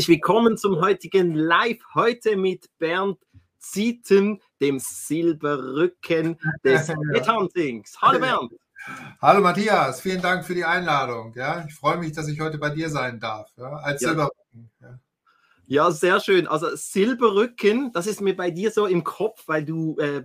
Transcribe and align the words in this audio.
Herzlich 0.00 0.16
willkommen 0.16 0.56
zum 0.56 0.80
heutigen 0.80 1.34
Live. 1.34 1.76
Heute 1.92 2.38
mit 2.38 2.70
Bernd 2.78 3.18
Zieten, 3.58 4.40
dem 4.58 4.78
Silberrücken 4.78 6.38
des 6.64 6.88
Headhuntings. 7.12 8.00
Hallo 8.00 8.18
Bernd. 8.18 8.50
Hallo 9.20 9.42
Matthias, 9.42 10.00
vielen 10.00 10.22
Dank 10.22 10.46
für 10.46 10.54
die 10.54 10.64
Einladung. 10.64 11.34
Ja, 11.36 11.66
ich 11.68 11.74
freue 11.74 11.98
mich, 11.98 12.12
dass 12.12 12.28
ich 12.28 12.40
heute 12.40 12.56
bei 12.56 12.70
dir 12.70 12.88
sein 12.88 13.20
darf, 13.20 13.50
ja, 13.58 13.74
als 13.74 14.00
ja. 14.00 14.08
Silberrücken. 14.08 14.70
Ja. 14.80 14.98
ja. 15.66 15.90
sehr 15.90 16.18
schön. 16.20 16.46
Also 16.46 16.74
Silberrücken, 16.74 17.92
das 17.92 18.06
ist 18.06 18.22
mir 18.22 18.34
bei 18.34 18.50
dir 18.50 18.70
so 18.70 18.86
im 18.86 19.04
Kopf, 19.04 19.42
weil 19.48 19.66
du 19.66 19.98
äh, 19.98 20.24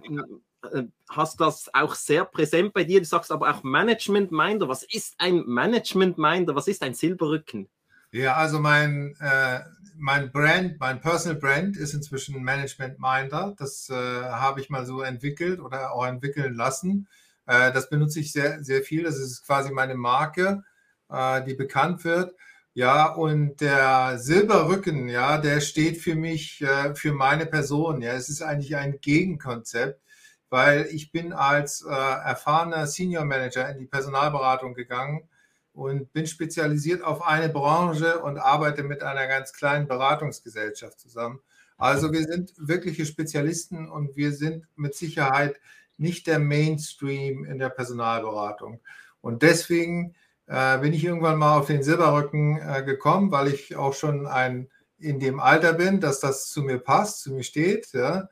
äh 0.72 0.88
hast 1.10 1.42
das 1.42 1.70
auch 1.74 1.96
sehr 1.96 2.24
präsent 2.24 2.74
bei 2.74 2.86
dir. 2.86 3.02
Du 3.02 3.06
sagst 3.06 3.30
aber 3.30 3.54
auch 3.54 3.62
Management 3.64 4.32
Minder. 4.32 4.70
Was 4.70 4.84
ist 4.84 5.16
ein 5.18 5.44
Management 5.46 6.18
Minder? 6.18 6.56
Was 6.56 6.70
ist 6.70 6.82
ein 6.82 6.94
Silberrücken? 6.94 7.68
Ja, 8.16 8.36
also 8.36 8.60
mein, 8.60 9.14
äh, 9.20 9.60
mein 9.98 10.32
Brand, 10.32 10.80
mein 10.80 11.02
Personal 11.02 11.38
Brand 11.38 11.76
ist 11.76 11.94
inzwischen 11.94 12.42
Management 12.42 12.98
Minder. 12.98 13.54
Das 13.58 13.90
äh, 13.90 13.94
habe 13.94 14.62
ich 14.62 14.70
mal 14.70 14.86
so 14.86 15.02
entwickelt 15.02 15.60
oder 15.60 15.92
auch 15.92 16.06
entwickeln 16.06 16.54
lassen. 16.54 17.10
Äh, 17.46 17.74
das 17.74 17.90
benutze 17.90 18.22
ich 18.22 18.32
sehr, 18.32 18.64
sehr 18.64 18.84
viel. 18.84 19.04
Das 19.04 19.18
ist 19.18 19.46
quasi 19.46 19.74
meine 19.74 19.96
Marke, 19.96 20.64
äh, 21.10 21.44
die 21.44 21.56
bekannt 21.56 22.06
wird. 22.06 22.34
Ja, 22.74 23.08
und 23.08 23.60
der 23.60 24.18
Silberrücken, 24.18 25.10
ja, 25.10 25.38
der 25.38 25.60
steht 25.60 25.98
für 25.98 26.16
mich, 26.16 26.62
äh, 26.62 26.96
für 26.96 27.12
meine 27.12 27.46
Person. 27.46 28.02
Ja, 28.02 28.14
es 28.14 28.30
ist 28.30 28.42
eigentlich 28.42 28.78
ein 28.78 29.02
Gegenkonzept, 29.02 30.02
weil 30.50 30.88
ich 30.90 31.12
bin 31.12 31.34
als 31.34 31.82
äh, 31.82 31.92
erfahrener 31.92 32.88
Senior 32.88 33.26
Manager 33.26 33.68
in 33.70 33.78
die 33.80 33.88
Personalberatung 33.88 34.74
gegangen 34.74 35.28
und 35.76 36.14
bin 36.14 36.26
spezialisiert 36.26 37.04
auf 37.04 37.22
eine 37.22 37.50
Branche 37.50 38.20
und 38.20 38.40
arbeite 38.40 38.84
mit 38.84 39.04
einer 39.04 39.28
ganz 39.28 39.54
kleinen 39.54 39.88
Beratungsgesellschaft 39.88 41.00
zusammen. 41.00 41.40
Also 41.78 42.14
wir 42.14 42.24
sind 42.24 42.54
wirkliche 42.58 43.06
Spezialisten 43.06 43.90
und 43.90 44.16
wir 44.16 44.32
sind 44.32 44.66
mit 44.76 44.96
Sicherheit 44.96 45.60
nicht 45.98 46.28
der 46.28 46.40
Mainstream 46.40 47.44
in 47.44 47.60
der 47.60 47.70
Personalberatung. 47.70 48.80
Und 49.20 49.42
deswegen 49.42 50.16
äh, 50.48 50.78
bin 50.80 50.94
ich 50.94 51.04
irgendwann 51.04 51.38
mal 51.38 51.58
auf 51.58 51.68
den 51.68 51.84
Silberrücken 51.84 52.58
äh, 52.62 52.84
gekommen, 52.84 53.32
weil 53.32 53.48
ich 53.48 53.76
auch 53.76 53.94
schon 53.94 54.28
ein, 54.28 54.70
in 54.98 55.20
dem 55.20 55.42
Alter 55.42 55.74
bin, 55.74 56.00
dass 56.00 56.22
das 56.22 56.50
zu 56.50 56.62
mir 56.62 56.80
passt, 56.80 57.22
zu 57.22 57.34
mir 57.34 57.44
steht. 57.44 57.92
Ja. 57.92 58.30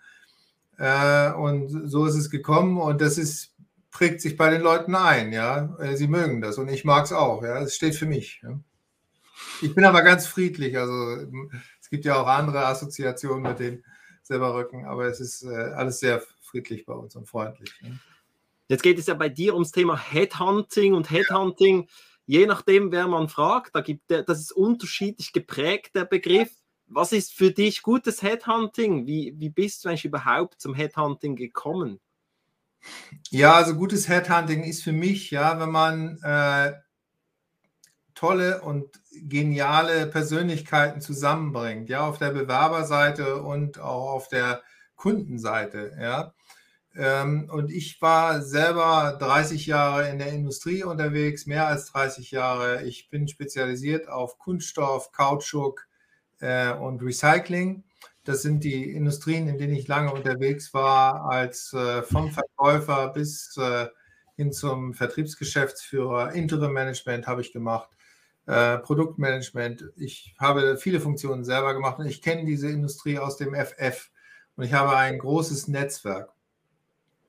Äh, 0.77 1.33
und 1.33 1.89
so 1.89 2.05
ist 2.05 2.15
es 2.15 2.29
gekommen 2.29 2.79
und 2.79 3.01
das 3.01 3.17
ist 3.17 3.52
prägt 3.93 4.21
sich 4.21 4.35
bei 4.35 4.49
den 4.49 4.61
Leuten 4.61 4.95
ein, 4.95 5.31
ja. 5.31 5.77
Äh, 5.79 5.95
sie 5.95 6.07
mögen 6.07 6.41
das 6.41 6.57
und 6.57 6.67
ich 6.67 6.83
mag 6.83 7.05
es 7.05 7.13
auch, 7.13 7.43
ja. 7.43 7.61
Es 7.61 7.75
steht 7.75 7.95
für 7.95 8.07
mich. 8.07 8.41
Ja? 8.43 8.59
Ich 9.61 9.73
bin 9.73 9.85
aber 9.85 10.01
ganz 10.01 10.27
friedlich, 10.27 10.77
also 10.77 11.25
es 11.79 11.89
gibt 11.89 12.03
ja 12.03 12.21
auch 12.21 12.27
andere 12.27 12.65
Assoziationen 12.65 13.43
mit 13.43 13.59
den 13.59 13.83
Silberrücken, 14.23 14.85
aber 14.85 15.05
es 15.05 15.19
ist 15.19 15.43
äh, 15.43 15.55
alles 15.55 15.99
sehr 15.99 16.21
friedlich 16.41 16.85
bei 16.85 16.93
uns 16.93 17.15
und 17.15 17.29
freundlich. 17.29 17.71
Ja? 17.81 17.89
Jetzt 18.67 18.83
geht 18.83 18.97
es 18.97 19.05
ja 19.05 19.13
bei 19.13 19.29
dir 19.29 19.53
ums 19.53 19.71
Thema 19.71 19.97
Headhunting 19.97 20.93
und 20.93 21.11
Headhunting, 21.11 21.87
je 22.25 22.45
nachdem, 22.45 22.91
wer 22.91 23.07
man 23.07 23.29
fragt, 23.29 23.75
da 23.75 23.81
gibt 23.81 24.09
der, 24.09 24.23
das 24.23 24.39
ist 24.39 24.51
unterschiedlich 24.51 25.33
geprägt, 25.33 25.95
der 25.95 26.05
Begriff. 26.05 26.49
Was 26.87 27.11
ist 27.11 27.33
für 27.33 27.51
dich 27.51 27.81
gutes 27.81 28.21
Headhunting? 28.21 29.05
Wie, 29.05 29.33
wie 29.37 29.49
bist 29.49 29.83
du 29.83 29.89
eigentlich 29.89 30.05
überhaupt 30.05 30.59
zum 30.59 30.73
Headhunting 30.73 31.35
gekommen? 31.35 31.99
Ja, 33.29 33.53
also 33.53 33.75
gutes 33.75 34.07
Headhunting 34.07 34.63
ist 34.63 34.83
für 34.83 34.91
mich, 34.91 35.31
ja, 35.31 35.59
wenn 35.59 35.71
man 35.71 36.19
äh, 36.23 36.73
tolle 38.15 38.61
und 38.61 38.99
geniale 39.11 40.07
Persönlichkeiten 40.07 41.01
zusammenbringt, 41.01 41.89
ja, 41.89 42.07
auf 42.07 42.17
der 42.17 42.31
Bewerberseite 42.31 43.41
und 43.41 43.79
auch 43.79 44.11
auf 44.11 44.27
der 44.27 44.61
Kundenseite, 44.95 45.97
ja. 45.99 46.33
Ähm, 46.95 47.49
und 47.51 47.71
ich 47.71 48.01
war 48.01 48.41
selber 48.43 49.17
30 49.19 49.65
Jahre 49.65 50.09
in 50.09 50.19
der 50.19 50.31
Industrie 50.31 50.83
unterwegs, 50.83 51.47
mehr 51.47 51.67
als 51.67 51.91
30 51.91 52.31
Jahre. 52.31 52.83
Ich 52.83 53.09
bin 53.09 53.27
spezialisiert 53.27 54.07
auf 54.07 54.37
Kunststoff, 54.37 55.11
Kautschuk 55.11 55.87
äh, 56.39 56.71
und 56.71 57.01
Recycling. 57.01 57.83
Das 58.23 58.41
sind 58.41 58.63
die 58.63 58.91
Industrien, 58.91 59.47
in 59.47 59.57
denen 59.57 59.73
ich 59.73 59.87
lange 59.87 60.13
unterwegs 60.13 60.73
war, 60.73 61.29
als 61.29 61.73
äh, 61.73 62.03
vom 62.03 62.31
Verkäufer 62.31 63.09
bis 63.09 63.57
äh, 63.57 63.87
hin 64.35 64.51
zum 64.51 64.93
Vertriebsgeschäftsführer. 64.93 66.31
Interim-Management 66.31 67.27
habe 67.27 67.41
ich 67.41 67.51
gemacht, 67.51 67.89
äh, 68.45 68.77
Produktmanagement. 68.77 69.91
Ich 69.95 70.35
habe 70.39 70.77
viele 70.77 70.99
Funktionen 70.99 71.43
selber 71.43 71.73
gemacht 71.73 71.99
und 71.99 72.05
ich 72.05 72.21
kenne 72.21 72.45
diese 72.45 72.69
Industrie 72.69 73.19
aus 73.19 73.37
dem 73.37 73.53
FF 73.53 74.09
und 74.55 74.63
ich 74.63 74.73
habe 74.73 74.95
ein 74.95 75.19
großes 75.19 75.67
Netzwerk. 75.67 76.31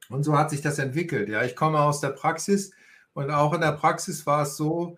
Und 0.09 0.23
so 0.23 0.37
hat 0.39 0.51
sich 0.51 0.61
das 0.61 0.79
entwickelt. 0.79 1.29
Ja, 1.29 1.43
ich 1.45 1.57
komme 1.57 1.81
aus 1.81 2.01
der 2.01 2.11
Praxis 2.11 2.73
und 3.15 3.31
auch 3.31 3.53
in 3.53 3.61
der 3.61 3.73
Praxis 3.73 4.27
war 4.27 4.43
es 4.43 4.57
so, 4.57 4.97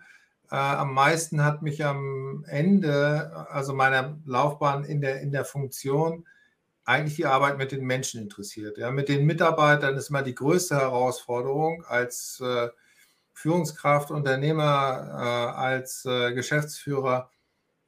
äh, 0.50 0.56
am 0.56 0.94
meisten 0.94 1.44
hat 1.44 1.62
mich 1.62 1.84
am 1.84 2.44
Ende, 2.48 3.46
also 3.50 3.74
meiner 3.74 4.18
Laufbahn 4.24 4.84
in 4.84 5.00
der, 5.00 5.20
in 5.20 5.32
der 5.32 5.44
Funktion, 5.44 6.26
eigentlich 6.84 7.16
die 7.16 7.26
Arbeit 7.26 7.58
mit 7.58 7.72
den 7.72 7.84
Menschen 7.84 8.22
interessiert. 8.22 8.78
Ja, 8.78 8.90
mit 8.90 9.08
den 9.08 9.26
Mitarbeitern 9.26 9.96
ist 9.96 10.10
immer 10.10 10.22
die 10.22 10.34
größte 10.34 10.76
Herausforderung 10.76 11.84
als 11.84 12.40
äh, 12.40 12.68
Führungskraft, 13.32 14.10
Unternehmer, 14.10 15.52
äh, 15.54 15.58
als 15.58 16.04
äh, 16.04 16.32
Geschäftsführer. 16.32 17.30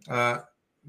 Äh, 0.07 0.39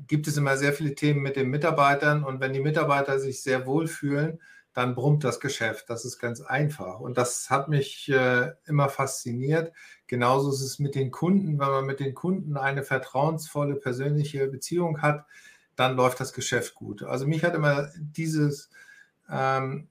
gibt 0.08 0.28
es 0.28 0.38
immer 0.38 0.58
sehr 0.58 0.74
viele 0.74 0.96
Themen 0.96 1.22
mit 1.22 1.36
den 1.36 1.50
Mitarbeitern 1.50 2.24
und 2.24 2.40
wenn 2.40 2.54
die 2.54 2.62
Mitarbeiter 2.62 3.20
sich 3.20 3.44
sehr 3.44 3.66
wohl 3.66 3.88
fühlen, 3.88 4.40
dann 4.74 4.96
brummt 4.96 5.24
das 5.24 5.40
Geschäft. 5.40 5.90
Das 5.90 6.06
ist 6.06 6.20
ganz 6.20 6.42
einfach. 6.42 7.00
Und 7.00 7.18
das 7.18 7.50
hat 7.50 7.70
mich 7.70 8.10
äh, 8.10 8.52
immer 8.66 8.90
fasziniert. 8.90 9.74
Genauso 10.08 10.52
ist 10.52 10.62
es 10.62 10.80
mit 10.80 10.96
den 10.96 11.12
Kunden. 11.12 11.60
Wenn 11.60 11.70
man 11.70 11.86
mit 11.86 12.00
den 12.00 12.14
Kunden 12.14 12.56
eine 12.56 12.84
vertrauensvolle 12.84 13.76
persönliche 13.76 14.48
Beziehung 14.48 15.02
hat, 15.02 15.26
dann 15.76 15.96
läuft 15.96 16.20
das 16.20 16.34
Geschäft 16.34 16.76
gut. 16.76 17.04
Also 17.04 17.26
mich 17.26 17.44
hat 17.44 17.56
immer 17.56 17.90
dieses, 17.98 18.70
ähm, 19.30 19.88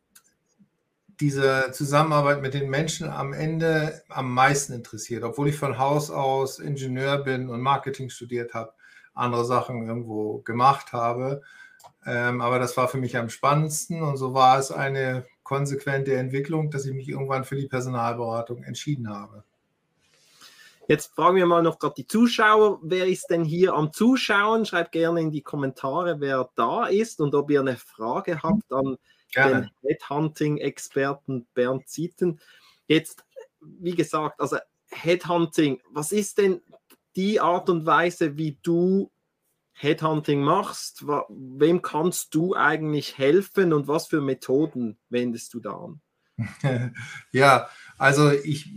diese 1.20 1.70
Zusammenarbeit 1.72 2.42
mit 2.42 2.54
den 2.54 2.70
Menschen 2.70 3.08
am 3.08 3.32
Ende 3.32 4.02
am 4.08 4.32
meisten 4.32 4.72
interessiert, 4.72 5.24
obwohl 5.24 5.48
ich 5.48 5.56
von 5.56 5.78
Haus 5.78 6.10
aus 6.10 6.60
Ingenieur 6.60 7.18
bin 7.18 7.48
und 7.48 7.60
Marketing 7.60 8.10
studiert 8.10 8.54
habe, 8.54 8.74
andere 9.14 9.44
Sachen 9.44 9.88
irgendwo 9.88 10.38
gemacht 10.42 10.92
habe. 10.92 11.42
Ähm, 12.06 12.41
aber 12.41 12.59
das 12.59 12.76
war 12.76 12.88
für 12.88 12.98
mich 12.98 13.16
am 13.16 13.28
spannendsten 13.28 14.03
und 14.03 14.16
so 14.16 14.34
war 14.34 14.59
es 14.59 14.70
eine 14.70 15.26
konsequente 15.42 16.14
Entwicklung, 16.14 16.70
dass 16.70 16.86
ich 16.86 16.94
mich 16.94 17.09
irgendwann 17.09 17.44
für 17.44 17.56
die 17.56 17.66
Personalberatung 17.66 18.62
entschieden 18.62 19.09
habe. 19.09 19.44
Jetzt 20.88 21.14
fragen 21.14 21.37
wir 21.37 21.44
mal 21.44 21.62
noch 21.62 21.78
gerade 21.78 21.97
die 21.98 22.06
Zuschauer, 22.06 22.81
wer 22.82 23.06
ist 23.06 23.26
denn 23.28 23.44
hier 23.44 23.75
am 23.75 23.92
Zuschauen? 23.92 24.64
Schreibt 24.64 24.92
gerne 24.92 25.20
in 25.20 25.31
die 25.31 25.42
Kommentare, 25.42 26.19
wer 26.20 26.48
da 26.54 26.87
ist 26.87 27.20
und 27.20 27.34
ob 27.34 27.50
ihr 27.50 27.60
eine 27.60 27.76
Frage 27.76 28.42
habt 28.42 28.72
an 28.72 28.97
gerne. 29.31 29.70
den 29.82 29.91
Headhunting-Experten 29.91 31.47
Bernd 31.53 31.88
Zieten. 31.88 32.41
Jetzt, 32.87 33.25
wie 33.60 33.94
gesagt, 33.94 34.41
also 34.41 34.56
Headhunting, 34.91 35.82
was 35.91 36.12
ist 36.12 36.38
denn 36.38 36.62
die 37.16 37.38
Art 37.38 37.69
und 37.69 37.84
Weise, 37.84 38.38
wie 38.38 38.56
du 38.62 39.10
Headhunting 39.80 40.42
machst, 40.42 41.04
wem 41.06 41.82
kannst 41.82 42.34
du 42.34 42.56
eigentlich 42.56 43.16
helfen 43.16 43.72
und 43.72 43.86
was 43.86 44.08
für 44.08 44.20
Methoden 44.20 44.98
wendest 45.08 45.54
du 45.54 45.60
da 45.60 45.72
an? 45.72 46.00
ja, 47.30 47.69
also 47.96 48.32
ich, 48.32 48.72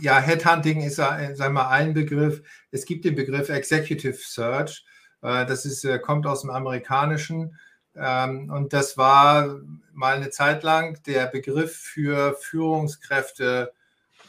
ja, 0.00 0.18
Headhunting 0.18 0.80
ist, 0.80 0.98
wir 0.98 1.50
mal, 1.50 1.68
ein 1.68 1.92
Begriff. 1.92 2.42
Es 2.70 2.86
gibt 2.86 3.04
den 3.04 3.14
Begriff 3.14 3.50
Executive 3.50 4.16
Search. 4.16 4.86
Äh, 5.20 5.44
das 5.44 5.66
ist, 5.66 5.84
äh, 5.84 5.98
kommt 5.98 6.26
aus 6.26 6.40
dem 6.40 6.50
Amerikanischen. 6.50 7.58
Ähm, 7.94 8.50
und 8.50 8.72
das 8.72 8.96
war 8.96 9.60
mal 9.92 10.16
eine 10.16 10.30
Zeit 10.30 10.62
lang 10.62 11.02
der 11.02 11.26
Begriff 11.26 11.76
für 11.76 12.34
Führungskräfte 12.40 13.74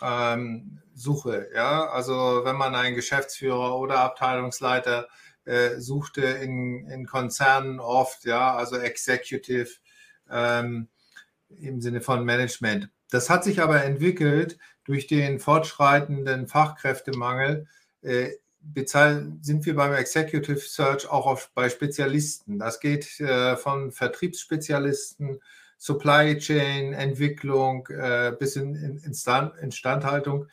ähm, 0.02 0.82
Suche. 0.94 1.48
Ja, 1.56 1.86
also 1.88 2.42
wenn 2.44 2.58
man 2.58 2.76
einen 2.76 2.96
Geschäftsführer 2.96 3.78
oder 3.78 4.00
Abteilungsleiter 4.00 5.04
äh, 5.04 5.08
suchte 5.78 6.22
in, 6.22 6.88
in 6.88 7.06
Konzernen 7.06 7.80
oft, 7.80 8.26
ja, 8.26 8.56
also 8.56 8.78
Executive 8.78 9.70
ähm, 10.30 10.88
im 11.50 11.82
Sinne 11.82 12.02
von 12.02 12.24
Management. 12.24 12.90
Das 13.10 13.30
hat 13.30 13.44
sich 13.44 13.62
aber 13.62 13.84
entwickelt 13.84 14.58
durch 14.86 15.08
den 15.08 15.40
fortschreitenden 15.40 16.48
Fachkräftemangel. 16.48 17.68
Äh, 18.02 18.32
sind 19.42 19.66
wir 19.66 19.76
beim 19.76 19.94
Executive 19.94 20.60
Search 20.60 21.10
auch 21.10 21.26
auf, 21.26 21.52
bei 21.56 21.70
Spezialisten. 21.70 22.60
Das 22.60 22.80
geht 22.80 23.20
äh, 23.20 23.58
von 23.58 23.92
Vertriebsspezialisten, 23.92 25.42
Supply 25.78 26.38
Chain, 26.38 26.94
Entwicklung 26.94 27.88
äh, 27.88 28.34
bis 28.38 28.56
in, 28.56 28.76
in 28.76 28.98
Instand, 29.00 29.58
Instandhaltung. 29.58 30.48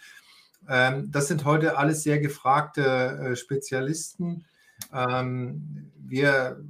Ähm, 0.69 1.11
das 1.11 1.29
sind 1.29 1.45
heute 1.45 1.77
alles 1.77 2.03
sehr 2.03 2.19
gefragte 2.19 2.83
äh, 2.83 3.37
Spezialisten 3.37 4.47
Ähm, 4.93 5.91
wir 5.99 6.63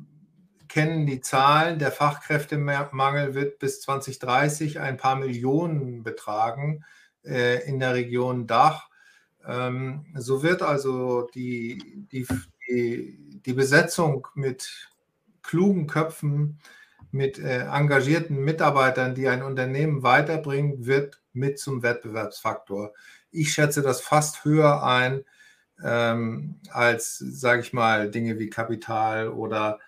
kennen 0.69 1.07
die 1.07 1.21
Zahlen, 1.21 1.79
der 1.79 1.93
Fachkräftemangel 1.93 3.35
wird 3.35 3.59
bis 3.59 3.81
2030 3.81 4.81
ein 4.81 4.97
paar 4.97 5.17
Millionen 5.17 6.03
betragen 6.03 6.85
äh, 7.25 7.67
in 7.67 7.81
der 7.81 7.95
Region 7.95 8.47
Dach. 8.47 8.89
Ähm, 9.47 10.07
so 10.15 10.43
wird 10.43 10.63
also 10.63 11.29
die, 11.35 12.07
die, 12.13 12.27
die, 12.69 13.41
die 13.45 13.53
Besetzung 13.55 14.29
mit 14.35 14.91
klugen 15.43 15.87
Köpfen, 15.87 16.61
mit 17.11 17.39
äh, 17.39 17.65
engagierten 17.65 18.45
Mitarbeitern, 18.45 19.15
die 19.15 19.29
ein 19.29 19.43
Unternehmen 19.43 20.03
weiterbringen, 20.03 20.85
wird 20.87 21.23
mit 21.33 21.59
zum 21.59 21.83
Wettbewerbsfaktor. 21.83 22.93
Ich 23.31 23.53
schätze 23.53 23.81
das 23.81 24.03
fast 24.03 24.45
höher 24.45 24.83
ein 24.83 25.25
ähm, 25.85 26.61
als, 26.71 27.19
sage 27.19 27.63
ich 27.63 27.73
mal, 27.73 28.11
Dinge 28.11 28.39
wie 28.39 28.51
Kapital 28.51 29.29
oder 29.29 29.79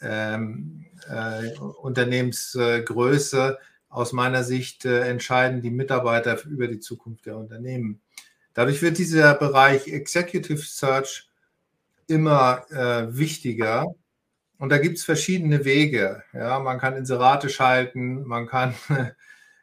ähm, 0.00 0.86
äh, 1.08 1.56
Unternehmensgröße. 1.58 3.58
Aus 3.88 4.12
meiner 4.12 4.44
Sicht 4.44 4.84
äh, 4.84 5.08
entscheiden 5.08 5.62
die 5.62 5.70
Mitarbeiter 5.70 6.42
über 6.44 6.68
die 6.68 6.80
Zukunft 6.80 7.26
der 7.26 7.36
Unternehmen. 7.36 8.00
Dadurch 8.54 8.82
wird 8.82 8.98
dieser 8.98 9.34
Bereich 9.34 9.88
Executive 9.88 10.58
Search 10.58 11.28
immer 12.06 12.64
äh, 12.70 13.16
wichtiger. 13.16 13.86
Und 14.58 14.70
da 14.70 14.78
gibt 14.78 14.98
es 14.98 15.04
verschiedene 15.04 15.64
Wege. 15.64 16.22
Ja, 16.32 16.58
man 16.60 16.78
kann 16.78 16.96
Inserate 16.96 17.50
schalten, 17.50 18.26
man 18.26 18.46
kann 18.46 18.74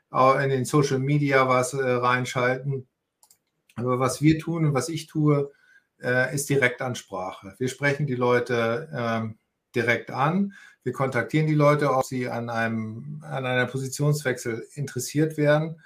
auch 0.09 0.39
in 0.39 0.49
den 0.49 0.65
Social 0.65 0.99
Media 0.99 1.47
was 1.47 1.73
äh, 1.73 1.83
reinschalten. 1.83 2.87
Aber 3.75 3.99
was 3.99 4.21
wir 4.21 4.37
tun 4.37 4.65
und 4.65 4.73
was 4.73 4.89
ich 4.89 5.07
tue, 5.07 5.51
äh, 6.03 6.33
ist 6.33 6.49
Direktansprache. 6.49 7.55
Wir 7.57 7.69
sprechen 7.69 8.05
die 8.05 8.15
Leute 8.15 8.89
ähm, 8.93 9.37
direkt 9.75 10.11
an. 10.11 10.53
Wir 10.83 10.93
kontaktieren 10.93 11.47
die 11.47 11.53
Leute, 11.53 11.91
ob 11.93 12.03
sie 12.03 12.29
an 12.29 12.49
einem 12.49 13.23
an 13.23 13.45
einer 13.45 13.65
Positionswechsel 13.65 14.67
interessiert 14.73 15.37
werden. 15.37 15.81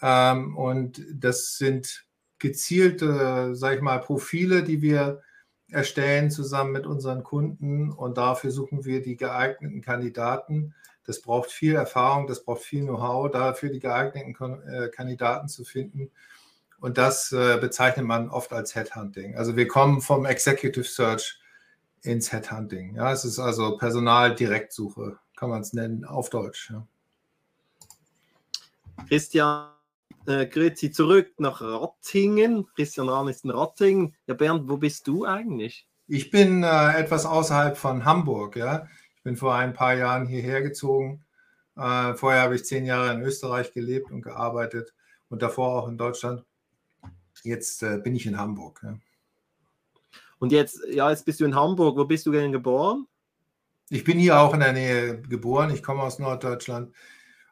Ähm, 0.00 0.56
und 0.56 1.04
das 1.12 1.56
sind 1.58 2.04
gezielte, 2.38 3.56
sage 3.56 3.76
ich 3.76 3.82
mal, 3.82 3.98
Profile, 3.98 4.62
die 4.62 4.80
wir 4.80 5.22
erstellen 5.70 6.30
zusammen 6.30 6.72
mit 6.72 6.86
unseren 6.86 7.24
Kunden. 7.24 7.90
Und 7.90 8.16
dafür 8.16 8.50
suchen 8.50 8.84
wir 8.84 9.02
die 9.02 9.16
geeigneten 9.16 9.82
Kandidaten. 9.82 10.74
Das 11.04 11.20
braucht 11.20 11.50
viel 11.50 11.74
Erfahrung, 11.74 12.26
das 12.26 12.44
braucht 12.44 12.62
viel 12.62 12.82
Know-how, 12.82 13.30
dafür 13.30 13.70
die 13.70 13.80
geeigneten 13.80 14.36
äh, 14.68 14.88
Kandidaten 14.88 15.48
zu 15.48 15.64
finden. 15.64 16.10
Und 16.80 16.96
das 16.96 17.32
äh, 17.32 17.58
bezeichnet 17.60 18.06
man 18.06 18.28
oft 18.28 18.52
als 18.52 18.74
Headhunting. 18.74 19.36
Also 19.36 19.56
wir 19.56 19.66
kommen 19.66 20.00
vom 20.00 20.24
Executive 20.26 20.84
Search 20.84 21.40
ins 22.02 22.32
Headhunting. 22.32 22.94
Ja, 22.94 23.12
es 23.12 23.24
ist 23.24 23.38
also 23.38 23.76
Personaldirektsuche, 23.76 25.18
kann 25.36 25.50
man 25.50 25.62
es 25.62 25.72
nennen, 25.72 26.04
auf 26.04 26.30
Deutsch. 26.30 26.70
Ja. 26.70 26.86
Christian, 29.08 29.70
äh, 30.26 30.46
grüezi 30.46 30.90
zurück 30.92 31.32
nach 31.38 31.60
Rattingen. 31.60 32.66
Christian 32.76 33.08
Rahn 33.08 33.28
ist 33.28 33.44
in 33.44 33.50
Rattingen. 33.50 34.14
Ja, 34.26 34.34
Bernd, 34.34 34.68
wo 34.68 34.76
bist 34.76 35.06
du 35.08 35.24
eigentlich? 35.24 35.88
Ich 36.06 36.30
bin 36.30 36.62
äh, 36.62 36.98
etwas 36.98 37.26
außerhalb 37.26 37.76
von 37.76 38.04
Hamburg. 38.04 38.56
Ja. 38.56 38.86
Ich 39.16 39.22
bin 39.24 39.36
vor 39.36 39.54
ein 39.54 39.74
paar 39.74 39.94
Jahren 39.94 40.26
hierher 40.26 40.62
gezogen. 40.62 41.24
Äh, 41.76 42.14
vorher 42.14 42.42
habe 42.42 42.54
ich 42.54 42.64
zehn 42.64 42.84
Jahre 42.84 43.12
in 43.12 43.22
Österreich 43.22 43.72
gelebt 43.72 44.10
und 44.10 44.22
gearbeitet 44.22 44.94
und 45.28 45.42
davor 45.42 45.82
auch 45.82 45.88
in 45.88 45.98
Deutschland. 45.98 46.44
Jetzt 47.44 47.82
äh, 47.82 47.98
bin 47.98 48.16
ich 48.16 48.26
in 48.26 48.38
Hamburg. 48.38 48.80
Ja. 48.82 48.98
Und 50.38 50.52
jetzt, 50.52 50.80
ja, 50.88 51.10
jetzt 51.10 51.24
bist 51.24 51.40
du 51.40 51.44
in 51.44 51.54
Hamburg. 51.54 51.96
Wo 51.96 52.04
bist 52.04 52.26
du 52.26 52.32
denn 52.32 52.52
geboren? 52.52 53.06
Ich 53.90 54.04
bin 54.04 54.18
hier 54.18 54.38
auch 54.40 54.54
in 54.54 54.60
der 54.60 54.72
Nähe 54.72 55.20
geboren. 55.22 55.70
Ich 55.72 55.82
komme 55.82 56.02
aus 56.02 56.18
Norddeutschland. 56.18 56.94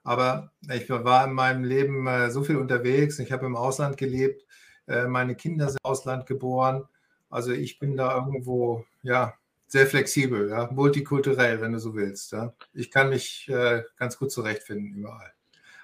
Aber 0.05 0.53
ich 0.73 0.89
war 0.89 1.25
in 1.25 1.33
meinem 1.33 1.65
Leben 1.65 2.07
äh, 2.07 2.31
so 2.31 2.45
viel 2.45 2.57
unterwegs. 2.57 3.19
Ich 3.19 3.33
habe 3.33 3.47
im 3.47 3.57
Ausland 3.57 3.97
gelebt. 3.97 4.47
Äh, 4.87 5.07
meine 5.07 5.35
Kinder 5.35 5.69
sind 5.69 5.81
im 5.83 5.91
Ausland 5.91 6.27
geboren. 6.27 6.85
Also 7.29 7.51
ich 7.51 7.79
bin 7.79 7.97
da 7.97 8.17
irgendwo, 8.17 8.85
ja, 9.03 9.35
sehr 9.67 9.87
flexibel, 9.87 10.49
ja, 10.49 10.71
multikulturell, 10.71 11.61
wenn 11.61 11.73
du 11.73 11.81
so 11.81 11.95
willst. 11.95 12.33
Ja. 12.33 12.55
Ich 12.73 12.91
kann 12.91 13.09
mich 13.09 13.49
äh, 13.49 13.83
ganz 13.97 14.17
gut 14.17 14.31
zurechtfinden 14.31 14.95
überall. 14.95 15.33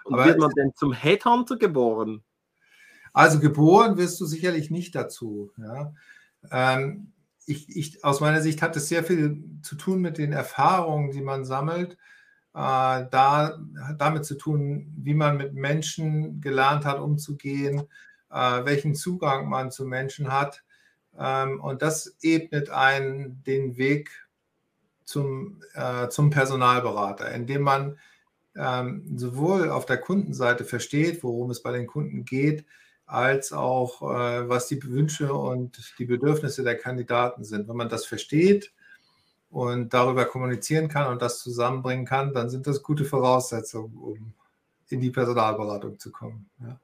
Und 0.04 0.14
Aber, 0.14 0.26
wird 0.26 0.38
man 0.38 0.50
denn 0.50 0.72
zum 0.76 0.92
Headhunter 0.92 1.56
geboren? 1.56 2.22
Also 3.12 3.40
geboren 3.40 3.96
wirst 3.96 4.20
du 4.20 4.26
sicherlich 4.26 4.70
nicht 4.70 4.94
dazu. 4.94 5.52
Ja. 5.56 5.92
Ähm, 6.50 7.12
ich, 7.46 7.68
ich, 7.76 8.04
aus 8.04 8.20
meiner 8.20 8.40
Sicht 8.40 8.62
hat 8.62 8.76
es 8.76 8.88
sehr 8.88 9.04
viel 9.04 9.42
zu 9.62 9.74
tun 9.74 10.00
mit 10.00 10.18
den 10.18 10.32
Erfahrungen, 10.32 11.10
die 11.10 11.20
man 11.20 11.44
sammelt, 11.44 11.92
äh, 12.54 13.06
da, 13.10 13.58
damit 13.98 14.24
zu 14.24 14.36
tun, 14.36 14.92
wie 14.96 15.14
man 15.14 15.36
mit 15.36 15.54
Menschen 15.54 16.40
gelernt 16.40 16.84
hat, 16.84 17.00
umzugehen, 17.00 17.82
äh, 18.30 18.64
welchen 18.64 18.94
Zugang 18.94 19.48
man 19.48 19.70
zu 19.70 19.84
Menschen 19.84 20.32
hat. 20.32 20.62
Ähm, 21.18 21.60
und 21.60 21.82
das 21.82 22.16
ebnet 22.22 22.70
einen 22.70 23.42
den 23.44 23.76
Weg 23.76 24.10
zum, 25.04 25.62
äh, 25.74 26.08
zum 26.08 26.30
Personalberater, 26.30 27.30
indem 27.32 27.62
man 27.62 27.98
ähm, 28.56 29.18
sowohl 29.18 29.70
auf 29.70 29.86
der 29.86 29.98
Kundenseite 29.98 30.64
versteht, 30.64 31.22
worum 31.22 31.50
es 31.50 31.62
bei 31.62 31.72
den 31.72 31.86
Kunden 31.86 32.24
geht, 32.24 32.64
als 33.12 33.52
auch 33.52 34.00
äh, 34.00 34.48
was 34.48 34.68
die 34.68 34.82
Wünsche 34.82 35.34
und 35.34 35.94
die 35.98 36.06
Bedürfnisse 36.06 36.64
der 36.64 36.78
Kandidaten 36.78 37.44
sind. 37.44 37.68
Wenn 37.68 37.76
man 37.76 37.90
das 37.90 38.06
versteht 38.06 38.72
und 39.50 39.92
darüber 39.92 40.24
kommunizieren 40.24 40.88
kann 40.88 41.08
und 41.08 41.20
das 41.20 41.40
zusammenbringen 41.40 42.06
kann, 42.06 42.32
dann 42.32 42.48
sind 42.48 42.66
das 42.66 42.82
gute 42.82 43.04
Voraussetzungen, 43.04 43.94
um 43.98 44.32
in 44.88 45.00
die 45.00 45.10
Personalberatung 45.10 45.98
zu 45.98 46.10
kommen. 46.10 46.48
Ja. 46.60 46.80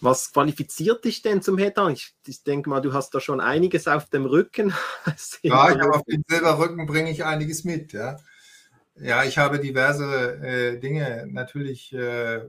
Was 0.00 0.32
qualifiziert 0.32 1.04
dich 1.04 1.20
denn 1.20 1.42
zum 1.42 1.58
Headhunter? 1.58 1.92
Ich, 1.92 2.14
ich, 2.26 2.42
denke 2.42 2.70
mal, 2.70 2.80
du 2.80 2.94
hast 2.94 3.14
da 3.14 3.20
schon 3.20 3.42
einiges 3.42 3.86
auf 3.86 4.06
dem 4.06 4.24
Rücken. 4.24 4.72
ja, 5.42 5.70
ich 5.70 5.78
habe 5.78 5.94
auf 5.94 6.04
dem 6.04 6.24
Silberrücken 6.26 6.86
bringe 6.86 7.10
ich 7.10 7.22
einiges 7.22 7.64
mit. 7.64 7.92
Ja, 7.92 8.16
ja 8.98 9.24
ich 9.24 9.36
habe 9.36 9.60
diverse 9.60 10.36
äh, 10.42 10.78
Dinge 10.78 11.26
natürlich 11.30 11.92
äh, 11.92 12.46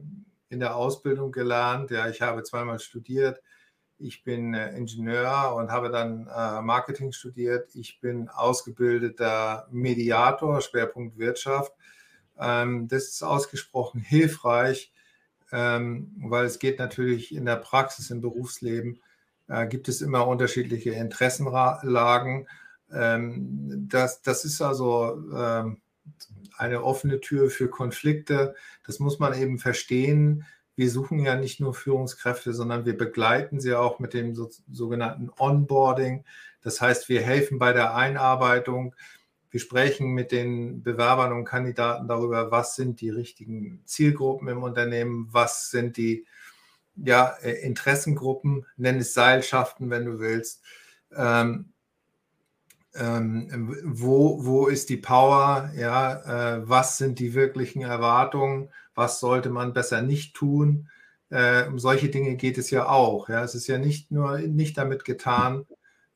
in 0.51 0.59
der 0.59 0.75
Ausbildung 0.75 1.31
gelernt. 1.31 1.91
Ja, 1.91 2.09
ich 2.09 2.21
habe 2.21 2.43
zweimal 2.43 2.79
studiert. 2.79 3.41
Ich 3.97 4.23
bin 4.23 4.53
äh, 4.53 4.75
Ingenieur 4.75 5.55
und 5.55 5.71
habe 5.71 5.89
dann 5.89 6.27
äh, 6.27 6.61
Marketing 6.61 7.13
studiert. 7.13 7.73
Ich 7.73 8.01
bin 8.01 8.27
ausgebildeter 8.27 9.67
Mediator, 9.71 10.59
Schwerpunkt 10.61 11.17
Wirtschaft. 11.17 11.71
Ähm, 12.37 12.87
das 12.89 13.09
ist 13.09 13.23
ausgesprochen 13.23 14.01
hilfreich, 14.01 14.91
ähm, 15.53 16.11
weil 16.21 16.45
es 16.45 16.59
geht 16.59 16.79
natürlich 16.79 17.33
in 17.33 17.45
der 17.45 17.57
Praxis, 17.57 18.09
im 18.09 18.19
Berufsleben, 18.19 18.99
äh, 19.47 19.67
gibt 19.67 19.87
es 19.87 20.01
immer 20.01 20.27
unterschiedliche 20.27 20.91
Interessenlagen. 20.91 22.47
Ähm, 22.91 23.87
das, 23.87 24.21
das 24.21 24.43
ist 24.43 24.61
also 24.61 25.17
eine 26.57 26.83
offene 26.83 27.19
Tür 27.19 27.49
für 27.49 27.69
Konflikte. 27.69 28.55
Das 28.85 28.99
muss 28.99 29.19
man 29.19 29.33
eben 29.33 29.57
verstehen. 29.57 30.45
Wir 30.75 30.89
suchen 30.89 31.19
ja 31.19 31.35
nicht 31.35 31.59
nur 31.59 31.73
Führungskräfte, 31.73 32.53
sondern 32.53 32.85
wir 32.85 32.97
begleiten 32.97 33.59
sie 33.59 33.75
auch 33.75 33.99
mit 33.99 34.13
dem 34.13 34.35
so, 34.35 34.49
sogenannten 34.71 35.29
Onboarding. 35.37 36.23
Das 36.61 36.81
heißt, 36.81 37.09
wir 37.09 37.21
helfen 37.21 37.59
bei 37.59 37.73
der 37.73 37.95
Einarbeitung. 37.95 38.95
Wir 39.49 39.59
sprechen 39.59 40.13
mit 40.13 40.31
den 40.31 40.81
Bewerbern 40.81 41.33
und 41.33 41.45
Kandidaten 41.45 42.07
darüber, 42.07 42.51
was 42.51 42.75
sind 42.75 43.01
die 43.01 43.09
richtigen 43.09 43.81
Zielgruppen 43.85 44.47
im 44.47 44.63
Unternehmen, 44.63 45.27
was 45.31 45.69
sind 45.71 45.97
die 45.97 46.25
ja, 46.95 47.35
äh, 47.41 47.51
Interessengruppen, 47.65 48.65
nenn 48.77 48.99
es 48.99 49.13
Seilschaften, 49.13 49.89
wenn 49.89 50.05
du 50.05 50.19
willst. 50.19 50.63
Ähm, 51.15 51.70
ähm, 52.95 53.77
wo, 53.83 54.45
wo 54.45 54.67
ist 54.67 54.89
die 54.89 54.97
Power, 54.97 55.71
ja, 55.75 56.57
äh, 56.57 56.69
was 56.69 56.97
sind 56.97 57.19
die 57.19 57.33
wirklichen 57.33 57.81
Erwartungen, 57.81 58.69
was 58.95 59.19
sollte 59.19 59.49
man 59.49 59.73
besser 59.73 60.01
nicht 60.01 60.35
tun. 60.35 60.89
Äh, 61.29 61.67
um 61.67 61.79
solche 61.79 62.09
Dinge 62.09 62.35
geht 62.35 62.57
es 62.57 62.69
ja 62.71 62.89
auch. 62.89 63.29
Ja. 63.29 63.43
Es 63.43 63.55
ist 63.55 63.67
ja 63.67 63.77
nicht 63.77 64.11
nur 64.11 64.39
nicht 64.39 64.77
damit 64.77 65.05
getan, 65.05 65.65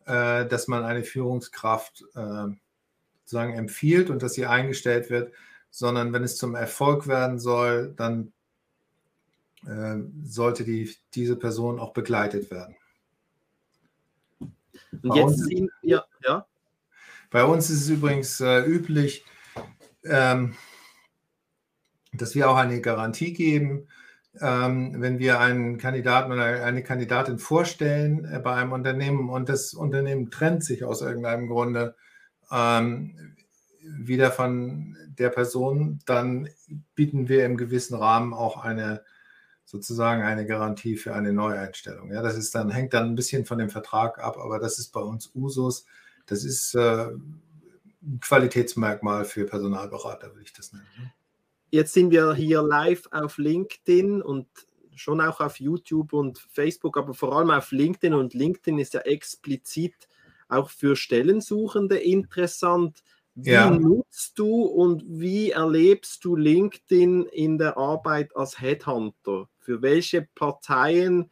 äh, 0.05 0.45
dass 0.45 0.67
man 0.67 0.83
eine 0.83 1.03
Führungskraft 1.03 2.03
äh, 2.15 2.47
sozusagen 3.23 3.53
empfiehlt 3.53 4.09
und 4.09 4.21
dass 4.21 4.33
sie 4.33 4.45
eingestellt 4.45 5.09
wird, 5.09 5.33
sondern 5.71 6.13
wenn 6.13 6.23
es 6.23 6.37
zum 6.37 6.55
Erfolg 6.55 7.07
werden 7.07 7.39
soll, 7.39 7.93
dann 7.95 8.33
äh, 9.65 9.97
sollte 10.23 10.63
die, 10.63 10.95
diese 11.13 11.37
Person 11.37 11.79
auch 11.79 11.93
begleitet 11.93 12.51
werden. 12.51 12.75
Und 15.01 15.15
jetzt 15.15 15.39
sind 15.39 15.71
wir. 15.81 16.05
Bei 17.35 17.43
uns 17.43 17.69
ist 17.69 17.81
es 17.81 17.89
übrigens 17.89 18.39
äh, 18.39 18.61
üblich, 18.61 19.25
ähm, 20.05 20.55
dass 22.13 22.33
wir 22.33 22.49
auch 22.49 22.55
eine 22.55 22.79
Garantie 22.79 23.33
geben. 23.33 23.89
ähm, 24.39 25.01
wenn 25.01 25.19
wir 25.19 25.41
einen 25.41 25.77
Kandidaten 25.77 26.31
oder 26.31 26.63
eine 26.63 26.81
Kandidatin 26.81 27.37
vorstellen 27.37 28.23
äh, 28.23 28.39
bei 28.39 28.53
einem 28.53 28.71
Unternehmen 28.71 29.27
und 29.29 29.49
das 29.49 29.73
Unternehmen 29.73 30.31
trennt 30.31 30.63
sich 30.63 30.85
aus 30.85 31.01
irgendeinem 31.01 31.47
Grunde 31.47 31.97
ähm, 32.49 33.35
wieder 33.81 34.31
von 34.31 34.95
der 35.19 35.29
Person, 35.29 35.99
dann 36.05 36.47
bieten 36.95 37.27
wir 37.27 37.45
im 37.45 37.57
gewissen 37.57 37.95
Rahmen 37.95 38.33
auch 38.33 38.63
eine 38.63 39.03
sozusagen 39.65 40.23
eine 40.23 40.45
Garantie 40.45 40.95
für 40.95 41.13
eine 41.13 41.33
Neueinstellung. 41.33 42.13
Ja, 42.13 42.21
das 42.21 42.37
ist 42.37 42.55
dann, 42.55 42.71
hängt 42.71 42.93
dann 42.93 43.09
ein 43.09 43.15
bisschen 43.15 43.43
von 43.43 43.57
dem 43.57 43.69
Vertrag 43.69 44.19
ab, 44.19 44.37
aber 44.37 44.57
das 44.57 44.79
ist 44.79 44.93
bei 44.93 45.01
uns 45.01 45.31
Usus. 45.35 45.85
Das 46.25 46.43
ist 46.43 46.75
äh, 46.75 47.07
ein 47.09 48.19
Qualitätsmerkmal 48.21 49.25
für 49.25 49.45
Personalberater, 49.45 50.29
würde 50.29 50.43
ich 50.43 50.53
das 50.53 50.73
nennen. 50.73 50.87
Ne? 50.97 51.13
Jetzt 51.71 51.93
sind 51.93 52.11
wir 52.11 52.33
hier 52.33 52.61
live 52.61 53.07
auf 53.11 53.37
LinkedIn 53.37 54.21
und 54.21 54.47
schon 54.95 55.21
auch 55.21 55.41
auf 55.41 55.59
YouTube 55.59 56.13
und 56.13 56.39
Facebook, 56.51 56.97
aber 56.97 57.13
vor 57.13 57.37
allem 57.37 57.51
auf 57.51 57.71
LinkedIn. 57.71 58.13
Und 58.13 58.33
LinkedIn 58.33 58.79
ist 58.79 58.93
ja 58.93 59.01
explizit 59.01 60.07
auch 60.47 60.69
für 60.69 60.95
Stellensuchende 60.95 61.97
interessant. 61.97 63.03
Wie 63.33 63.51
ja. 63.51 63.69
nutzt 63.69 64.39
du 64.39 64.61
und 64.61 65.03
wie 65.05 65.51
erlebst 65.51 66.23
du 66.23 66.37
LinkedIn 66.37 67.25
in 67.25 67.57
der 67.57 67.77
Arbeit 67.77 68.35
als 68.35 68.61
Headhunter? 68.61 69.49
Für 69.59 69.81
welche 69.81 70.21
Parteien 70.35 71.29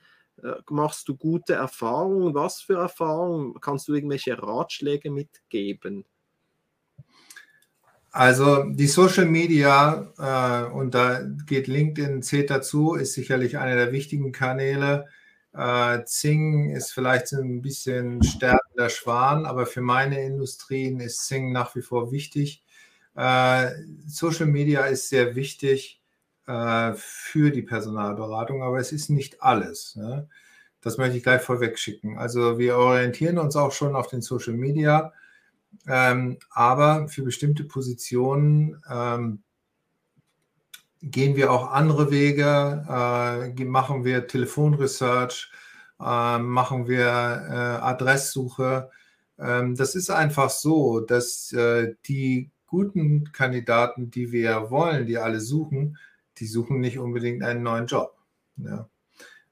machst 0.70 1.08
du 1.08 1.16
gute 1.16 1.54
Erfahrungen? 1.54 2.34
Was 2.34 2.62
für 2.62 2.78
Erfahrungen? 2.78 3.60
Kannst 3.62 3.88
du 3.88 3.94
irgendwelche 3.94 4.42
Ratschläge 4.42 5.12
mitgeben? 5.12 6.06
Also 8.12 8.64
die 8.66 8.86
Social 8.86 9.26
Media, 9.26 10.14
äh, 10.20 10.72
und 10.72 10.94
da 10.94 11.22
geht 11.48 11.66
LinkedIn, 11.66 12.22
zählt 12.22 12.52
dazu, 12.52 12.94
ist 12.94 13.14
sicherlich 13.14 13.58
einer 13.58 13.76
der 13.76 13.92
wichtigen 13.92 14.32
Kanäle. 14.32 15.08
Äh, 15.52 16.04
Zing 16.06 16.70
ist 16.70 16.92
vielleicht 16.92 17.32
ein 17.34 17.64
bisschen 17.64 18.22
sterbender 18.22 18.90
Schwan, 18.90 19.48
aber 19.48 19.66
für 19.66 19.82
meine 19.82 20.24
Industrien 20.24 21.00
ist 21.00 21.26
Zing 21.26 21.52
nach 21.52 21.76
wie 21.76 21.82
vor 21.82 22.12
wichtig. 22.12 22.64
Äh, 23.16 23.72
Social 24.06 24.46
Media 24.46 24.86
ist 24.86 25.10
sehr 25.10 25.36
wichtig 25.36 26.03
äh, 26.48 26.94
für 26.96 27.52
die 27.52 27.62
Personalberatung, 27.62 28.64
aber 28.64 28.80
es 28.80 28.92
ist 28.92 29.10
nicht 29.10 29.42
alles. 29.42 29.96
Ne? 29.96 30.28
Das 30.82 30.98
möchte 30.98 31.18
ich 31.18 31.24
gleich 31.24 31.42
vorweg 31.42 31.80
schicken. 31.80 32.18
Also 32.18 32.58
wir 32.58 32.78
orientieren 32.78 33.38
uns 33.38 33.56
auch 33.56 33.72
schon 33.72 33.96
auf 33.96 34.08
den 34.08 34.22
Social 34.22 34.54
Media 34.54 35.14
ähm, 35.88 36.38
aber 36.52 37.08
für 37.08 37.24
bestimmte 37.24 37.64
Positionen 37.64 38.82
ähm, 38.90 39.44
gehen 41.02 41.36
wir 41.36 41.52
auch 41.52 41.72
andere 41.72 42.12
Wege, 42.12 42.86
äh, 43.58 43.66
machen 43.66 44.06
wir 44.06 44.28
Telefonresearch, 44.28 45.52
äh, 46.00 46.38
machen 46.40 46.88
wir 46.88 47.06
äh, 47.06 47.84
Adresssuche. 47.84 48.90
Ähm, 49.38 49.76
das 49.76 49.96
ist 49.96 50.10
einfach 50.10 50.50
so, 50.50 51.02
dass 51.02 51.52
äh, 51.54 51.96
die 52.06 52.52
guten 52.68 53.32
Kandidaten, 53.34 54.12
die 54.12 54.32
wir 54.32 54.70
wollen, 54.72 55.06
die 55.06 55.18
alle 55.18 55.42
suchen, 55.42 55.98
die 56.44 56.50
suchen 56.50 56.82
nicht 56.82 57.00
unbedingt 57.00 57.42
einen 57.42 57.64
neuen 57.64 57.88
Job. 57.88 58.14
Ja 58.58 58.90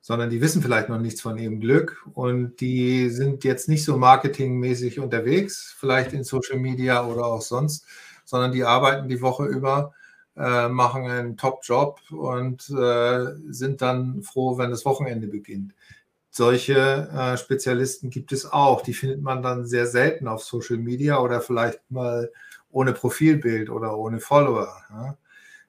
sondern 0.02 0.32
die 0.32 0.42
wissen 0.42 0.62
vielleicht 0.62 0.90
noch 0.90 1.00
nichts 1.00 1.22
von 1.22 1.38
ihrem 1.38 1.60
Glück 1.60 2.06
und 2.14 2.60
die 2.60 3.10
sind 3.10 3.44
jetzt 3.44 3.70
nicht 3.70 3.86
so 3.86 3.98
marketingmäßig 3.98 5.00
unterwegs, 5.00 5.76
vielleicht 5.80 6.12
in 6.14 6.24
Social 6.24 6.60
Media 6.60 7.06
oder 7.06 7.26
auch 7.26 7.42
sonst, 7.42 7.86
sondern 8.26 8.52
die 8.52 8.64
arbeiten 8.64 9.08
die 9.08 9.22
Woche 9.22 9.46
über, 9.46 9.94
äh, 10.36 10.70
machen 10.70 11.06
einen 11.06 11.38
Top-Job 11.38 12.00
und 12.10 12.68
äh, 12.72 13.26
sind 13.50 13.82
dann 13.82 14.24
froh, 14.24 14.58
wenn 14.58 14.72
das 14.72 14.86
Wochenende 14.86 15.28
beginnt. 15.28 15.76
Solche 16.32 17.10
äh, 17.14 17.38
Spezialisten 17.38 18.10
gibt 18.10 18.32
es 18.32 18.52
auch. 18.52 18.82
Die 18.82 18.94
findet 18.94 19.22
man 19.22 19.44
dann 19.44 19.66
sehr 19.68 19.86
selten 19.86 20.28
auf 20.28 20.44
Social 20.44 20.78
Media 20.78 21.20
oder 21.20 21.42
vielleicht 21.42 21.80
mal 21.92 22.32
ohne 22.72 22.94
Profilbild 22.94 23.70
oder 23.70 23.98
ohne 23.98 24.20
Follower. 24.20 24.74
Ja? 24.90 25.18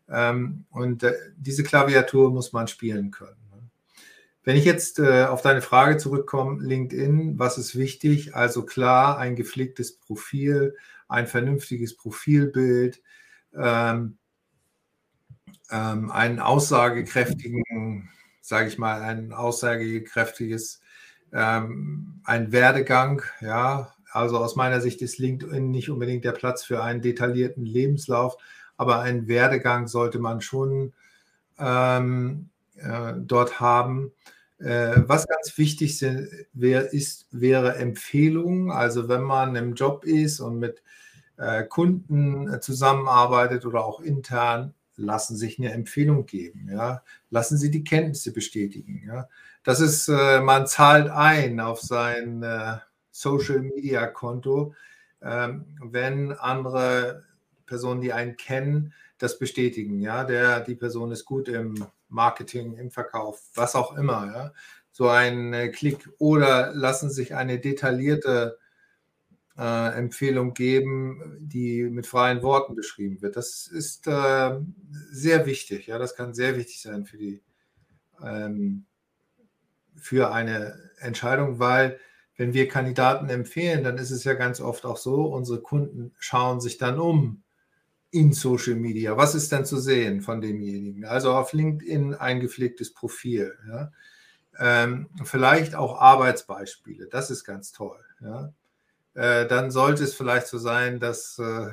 Ähm, 0.08 0.64
und 0.70 1.02
äh, 1.02 1.14
diese 1.36 1.62
Klaviatur 1.62 2.30
muss 2.30 2.52
man 2.52 2.68
spielen 2.68 3.10
können. 3.10 3.36
Wenn 4.44 4.56
ich 4.56 4.64
jetzt 4.64 4.98
äh, 4.98 5.24
auf 5.24 5.40
deine 5.40 5.62
Frage 5.62 5.98
zurückkomme, 5.98 6.62
LinkedIn, 6.62 7.38
was 7.38 7.58
ist 7.58 7.76
wichtig? 7.76 8.34
Also 8.34 8.64
klar, 8.64 9.18
ein 9.18 9.36
gepflegtes 9.36 9.98
Profil, 9.98 10.76
ein 11.06 11.28
vernünftiges 11.28 11.96
Profilbild, 11.96 13.00
ähm, 13.56 14.18
ähm, 15.70 16.10
einen 16.10 16.40
aussagekräftigen, 16.40 18.10
sage 18.40 18.68
ich 18.68 18.78
mal, 18.78 19.00
ein 19.02 19.32
aussagekräftiges, 19.32 20.80
ein 21.34 22.18
Werdegang, 22.52 23.22
ja. 23.40 23.94
Also 24.10 24.36
aus 24.36 24.54
meiner 24.54 24.82
Sicht 24.82 25.00
ist 25.00 25.16
LinkedIn 25.16 25.70
nicht 25.70 25.88
unbedingt 25.88 26.26
der 26.26 26.32
Platz 26.32 26.62
für 26.62 26.82
einen 26.82 27.00
detaillierten 27.00 27.64
Lebenslauf, 27.64 28.36
aber 28.82 29.00
einen 29.00 29.28
Werdegang 29.28 29.86
sollte 29.86 30.18
man 30.18 30.40
schon 30.40 30.92
ähm, 31.58 32.50
äh, 32.76 33.14
dort 33.16 33.60
haben. 33.60 34.12
Äh, 34.58 35.02
was 35.06 35.26
ganz 35.26 35.56
wichtig 35.56 35.98
sind, 35.98 36.28
wär, 36.52 36.92
ist, 36.92 37.26
wäre 37.30 37.76
Empfehlungen. 37.76 38.70
Also 38.70 39.08
wenn 39.08 39.22
man 39.22 39.56
im 39.56 39.74
Job 39.74 40.04
ist 40.04 40.40
und 40.40 40.58
mit 40.58 40.82
äh, 41.36 41.64
Kunden 41.64 42.52
äh, 42.52 42.60
zusammenarbeitet 42.60 43.64
oder 43.64 43.84
auch 43.84 44.00
intern, 44.00 44.74
lassen 44.96 45.36
sich 45.36 45.58
eine 45.58 45.72
Empfehlung 45.72 46.26
geben. 46.26 46.68
Ja? 46.70 47.02
Lassen 47.30 47.56
Sie 47.56 47.70
die 47.70 47.84
Kenntnisse 47.84 48.32
bestätigen. 48.32 49.02
Ja? 49.06 49.28
Das 49.64 49.80
ist, 49.80 50.08
äh, 50.08 50.40
man 50.40 50.66
zahlt 50.66 51.08
ein 51.08 51.60
auf 51.60 51.80
sein 51.80 52.42
äh, 52.42 52.78
Social 53.10 53.60
Media 53.60 54.06
Konto, 54.06 54.74
ähm, 55.22 55.66
wenn 55.80 56.32
andere 56.32 57.24
Personen, 57.66 58.00
die 58.00 58.12
einen 58.12 58.36
kennen, 58.36 58.92
das 59.18 59.38
bestätigen. 59.38 60.00
Ja, 60.00 60.24
der, 60.24 60.60
die 60.60 60.74
Person 60.74 61.12
ist 61.12 61.24
gut 61.24 61.48
im 61.48 61.86
Marketing, 62.08 62.76
im 62.76 62.90
Verkauf, 62.90 63.42
was 63.54 63.74
auch 63.74 63.96
immer. 63.96 64.26
Ja? 64.26 64.52
So 64.90 65.08
ein 65.08 65.52
äh, 65.52 65.68
Klick 65.68 66.08
oder 66.18 66.72
lassen 66.74 67.10
sich 67.10 67.34
eine 67.34 67.58
detaillierte 67.58 68.58
äh, 69.56 69.96
Empfehlung 69.96 70.54
geben, 70.54 71.38
die 71.40 71.84
mit 71.84 72.06
freien 72.06 72.42
Worten 72.42 72.74
beschrieben 72.74 73.22
wird. 73.22 73.36
Das 73.36 73.66
ist 73.66 74.06
äh, 74.06 74.60
sehr 75.10 75.46
wichtig. 75.46 75.86
Ja, 75.86 75.98
das 75.98 76.14
kann 76.14 76.34
sehr 76.34 76.56
wichtig 76.56 76.82
sein 76.82 77.04
für 77.04 77.16
die 77.16 77.42
ähm, 78.22 78.86
für 79.96 80.32
eine 80.32 80.90
Entscheidung, 80.98 81.58
weil 81.58 81.98
wenn 82.36 82.54
wir 82.54 82.68
Kandidaten 82.68 83.28
empfehlen, 83.28 83.84
dann 83.84 83.98
ist 83.98 84.10
es 84.10 84.24
ja 84.24 84.34
ganz 84.34 84.60
oft 84.60 84.84
auch 84.84 84.96
so, 84.96 85.26
unsere 85.26 85.60
Kunden 85.60 86.12
schauen 86.18 86.60
sich 86.60 86.78
dann 86.78 86.98
um 86.98 87.41
in 88.12 88.32
Social 88.32 88.76
Media? 88.76 89.16
Was 89.16 89.34
ist 89.34 89.50
denn 89.50 89.64
zu 89.64 89.78
sehen 89.78 90.20
von 90.20 90.40
demjenigen? 90.40 91.04
Also 91.06 91.32
auf 91.32 91.52
LinkedIn 91.52 92.14
ein 92.14 92.40
gepflegtes 92.40 92.92
Profil. 92.92 93.54
Ja? 93.68 93.90
Ähm, 94.58 95.08
vielleicht 95.24 95.74
auch 95.74 95.98
Arbeitsbeispiele, 95.98 97.08
das 97.10 97.30
ist 97.30 97.44
ganz 97.44 97.72
toll. 97.72 97.98
Ja? 98.20 98.52
Äh, 99.14 99.48
dann 99.48 99.70
sollte 99.70 100.04
es 100.04 100.14
vielleicht 100.14 100.46
so 100.46 100.58
sein, 100.58 101.00
dass 101.00 101.38
äh, 101.38 101.70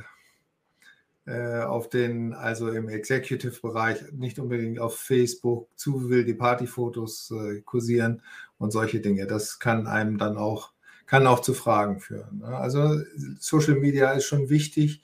äh 1.29 1.63
auf 1.63 1.89
den, 1.89 2.34
also 2.34 2.69
im 2.69 2.88
Executive-Bereich, 2.88 4.13
nicht 4.13 4.39
unbedingt 4.39 4.79
auf 4.79 4.98
Facebook 4.98 5.67
zu 5.75 6.10
will 6.10 6.24
die 6.24 6.34
Partyfotos 6.34 7.31
äh, 7.31 7.62
kursieren 7.62 8.22
und 8.58 8.72
solche 8.72 9.01
Dinge. 9.01 9.27
Das 9.27 9.60
kann 9.60 9.88
einem 9.88 10.17
dann 10.17 10.38
auch, 10.38 10.72
kann 11.05 11.27
auch 11.27 11.41
zu 11.41 11.53
Fragen 11.53 12.00
führen. 12.00 12.39
Ne? 12.39 12.48
Also 12.48 13.01
Social 13.39 13.75
Media 13.75 14.12
ist 14.12 14.25
schon 14.25 14.50
wichtig 14.50 15.01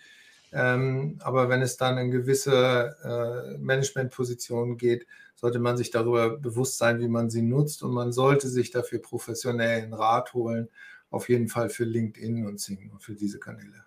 ähm, 0.57 1.19
aber 1.21 1.49
wenn 1.49 1.61
es 1.61 1.75
dann 1.75 1.97
in 1.97 2.11
gewisse 2.11 2.95
äh, 3.03 3.57
Managementpositionen 3.57 4.77
geht, 4.77 5.05
sollte 5.35 5.59
man 5.59 5.75
sich 5.75 5.91
darüber 5.91 6.37
bewusst 6.37 6.77
sein, 6.77 7.01
wie 7.01 7.09
man 7.09 7.29
sie 7.29 7.41
nutzt 7.41 7.83
und 7.83 7.91
man 7.91 8.13
sollte 8.13 8.47
sich 8.47 8.71
dafür 8.71 8.99
professionellen 8.99 9.93
Rat 9.93 10.33
holen, 10.33 10.69
auf 11.09 11.27
jeden 11.27 11.49
Fall 11.49 11.69
für 11.69 11.83
LinkedIn 11.83 12.47
und 12.47 12.61
Sing 12.61 12.89
und 12.89 13.03
für 13.03 13.15
diese 13.15 13.37
Kanäle. 13.37 13.83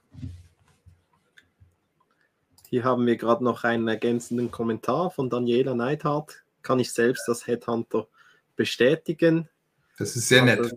Hier 2.68 2.84
haben 2.84 3.06
wir 3.06 3.16
gerade 3.16 3.42
noch 3.42 3.64
einen 3.64 3.88
ergänzenden 3.88 4.50
Kommentar 4.50 5.10
von 5.10 5.30
Daniela 5.30 5.74
Neidhardt. 5.74 6.44
Kann 6.60 6.80
ich 6.80 6.92
selbst 6.92 7.26
als 7.30 7.46
Headhunter 7.46 8.08
bestätigen. 8.56 9.48
Das 9.96 10.14
ist 10.16 10.28
sehr 10.28 10.44
nett. 10.44 10.70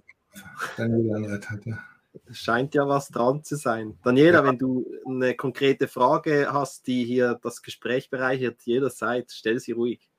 Daniela 0.78 1.20
Neidhardt, 1.20 1.66
ja 1.66 1.84
scheint 2.32 2.76
ja 2.76 2.88
was 2.88 3.10
dran 3.10 3.44
zu 3.44 3.56
sein. 3.56 3.98
Daniela, 4.04 4.40
ja. 4.40 4.46
wenn 4.46 4.58
du 4.58 4.86
eine 5.06 5.36
konkrete 5.36 5.88
Frage 5.88 6.48
hast, 6.52 6.88
die 6.88 7.04
hier 7.04 7.40
das 7.42 7.62
Gespräch 7.62 8.10
bereichert, 8.10 8.62
jederzeit, 8.64 9.32
stell 9.32 9.60
sie 9.60 9.72
ruhig. 9.74 10.10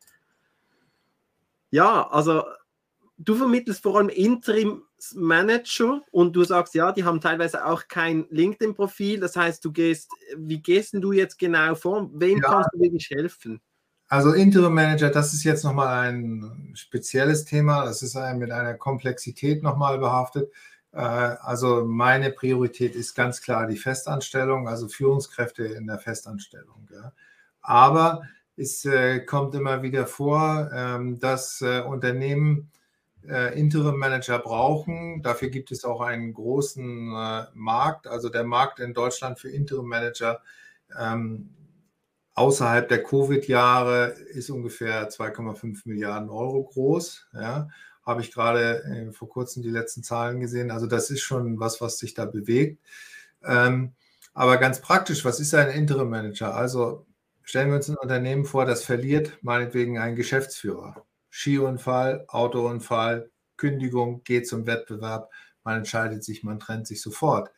Ja, 1.71 2.09
also 2.11 2.45
du 3.19 3.35
vermittelst 3.35 3.83
vor 3.83 3.97
allem 3.97 4.09
Interim-Manager 4.09 6.03
und 6.11 6.35
du 6.35 6.45
sagst, 6.45 6.75
ja, 6.75 6.93
die 6.93 7.05
haben 7.05 7.21
teilweise 7.21 7.65
auch 7.65 7.89
kein 7.89 8.27
LinkedIn-Profil. 8.31 9.21
Das 9.21 9.37
heißt, 9.37 9.65
du 9.65 9.73
gehst, 9.73 10.11
wie 10.37 10.61
gehst 10.61 10.95
du 10.95 11.13
jetzt 11.13 11.39
genau 11.39 11.75
vor? 11.75 12.11
Wem 12.15 12.39
ja. 12.39 12.49
kannst 12.49 12.71
du 12.75 12.81
wirklich 12.81 13.09
helfen? 13.11 13.61
Also 14.09 14.33
Interim 14.33 14.75
Manager, 14.75 15.09
das 15.09 15.33
ist 15.33 15.43
jetzt 15.45 15.65
nochmal 15.65 16.11
ein 16.11 16.73
spezielles 16.75 17.47
Thema. 17.47 17.87
Das 17.87 18.03
ist 18.03 18.15
mit 18.35 18.51
einer 18.51 18.75
Komplexität 18.75 19.63
nochmal 19.63 19.99
behaftet. 19.99 20.53
Äh, 20.93 20.99
also 20.99 21.85
meine 21.85 22.31
Priorität 22.31 22.95
ist 22.95 23.15
ganz 23.15 23.43
klar 23.43 23.67
die 23.67 23.77
Festanstellung, 23.77 24.69
also 24.69 24.89
Führungskräfte 24.89 25.65
in 25.65 25.87
der 25.87 25.99
Festanstellung. 25.99 26.89
Aber 27.61 28.23
es 28.57 28.85
äh, 28.85 29.21
kommt 29.21 29.55
immer 29.55 29.83
wieder 29.83 30.07
vor, 30.07 30.71
ähm, 30.75 31.19
dass 31.19 31.61
äh, 31.63 31.81
Unternehmen 31.81 32.71
Interim 33.55 33.99
Manager 33.99 34.41
brauchen. 34.41 35.23
Dafür 35.23 35.49
gibt 35.49 35.71
es 35.71 35.85
auch 35.85 36.01
einen 36.01 36.35
großen 36.35 37.07
Markt. 37.55 38.09
Also 38.09 38.29
der 38.29 38.43
Markt 38.43 38.81
in 38.81 38.95
Deutschland 38.95 39.39
für 39.39 39.49
Interim 39.49 39.87
Manager 39.87 40.43
ähm, 40.99 41.51
außerhalb 42.35 42.89
der 42.89 43.05
Covid-Jahre 43.05 44.09
ist 44.33 44.51
ungefähr 44.51 45.09
2,5 45.09 45.83
Milliarden 45.85 46.31
Euro 46.31 46.65
groß. 46.65 47.29
Habe 48.05 48.21
ich 48.21 48.33
gerade 48.33 48.85
äh, 48.85 49.13
vor 49.13 49.29
kurzem 49.29 49.63
die 49.63 49.71
letzten 49.71 50.03
Zahlen 50.03 50.41
gesehen. 50.41 50.71
Also 50.71 50.87
das 50.87 51.11
ist 51.11 51.23
schon 51.23 51.61
was, 51.61 51.81
was 51.81 51.99
sich 51.99 52.15
da 52.15 52.25
bewegt. 52.25 52.81
Ähm, 53.45 53.93
aber 54.35 54.57
ganz 54.57 54.81
praktisch, 54.81 55.25
was 55.25 55.41
ist 55.41 55.55
ein 55.55 55.71
Interim 55.71 56.09
Manager? 56.09 56.55
Also 56.55 57.07
stellen 57.43 57.69
wir 57.69 57.77
uns 57.77 57.89
ein 57.89 57.97
Unternehmen 57.97 58.45
vor, 58.45 58.65
das 58.65 58.85
verliert 58.85 59.39
meinetwegen 59.43 59.99
einen 59.99 60.17
Geschäftsführer. 60.17 61.05
Skiunfall, 61.31 62.25
Autounfall, 62.29 63.31
Kündigung, 63.57 64.23
geht 64.25 64.47
zum 64.49 64.67
Wettbewerb, 64.67 65.31
man 65.65 65.79
entscheidet 65.79 66.25
sich, 66.25 66.43
man 66.43 66.59
trennt 66.59 66.87
sich 66.87 67.01
sofort. 67.01 67.51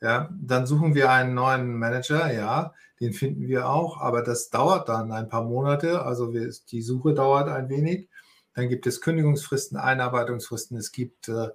Ja, 0.00 0.28
dann 0.38 0.66
suchen 0.66 0.94
wir 0.94 1.10
einen 1.10 1.34
neuen 1.34 1.78
Manager, 1.78 2.30
ja, 2.32 2.74
den 3.00 3.12
finden 3.12 3.46
wir 3.46 3.68
auch, 3.68 3.98
aber 4.00 4.22
das 4.22 4.50
dauert 4.50 4.88
dann 4.88 5.12
ein 5.12 5.28
paar 5.28 5.44
Monate, 5.44 6.02
also 6.02 6.34
wir, 6.34 6.52
die 6.70 6.82
Suche 6.82 7.14
dauert 7.14 7.48
ein 7.48 7.68
wenig. 7.68 8.08
Dann 8.56 8.70
gibt 8.70 8.86
es 8.86 9.02
Kündigungsfristen, 9.02 9.76
Einarbeitungsfristen, 9.76 10.78
es 10.78 10.90
gibt 10.90 11.28
äh, 11.28 11.50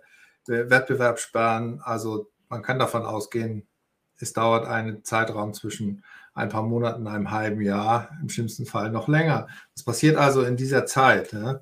Wettbewerbssperren, 0.45 1.81
also 1.81 2.31
man 2.47 2.61
kann 2.61 2.77
davon 2.77 3.03
ausgehen, 3.03 3.67
es 4.17 4.33
dauert 4.33 4.67
einen 4.67 5.03
Zeitraum 5.03 5.53
zwischen 5.53 6.03
ein 6.35 6.49
paar 6.49 6.61
Monaten, 6.61 7.07
einem 7.07 7.31
halben 7.31 7.61
Jahr, 7.61 8.11
im 8.21 8.29
schlimmsten 8.29 8.67
Fall 8.67 8.91
noch 8.91 9.07
länger. 9.07 9.47
Das 9.75 9.83
passiert 9.83 10.15
also 10.15 10.43
in 10.43 10.57
dieser 10.57 10.85
Zeit. 10.85 11.33
Ja. 11.33 11.61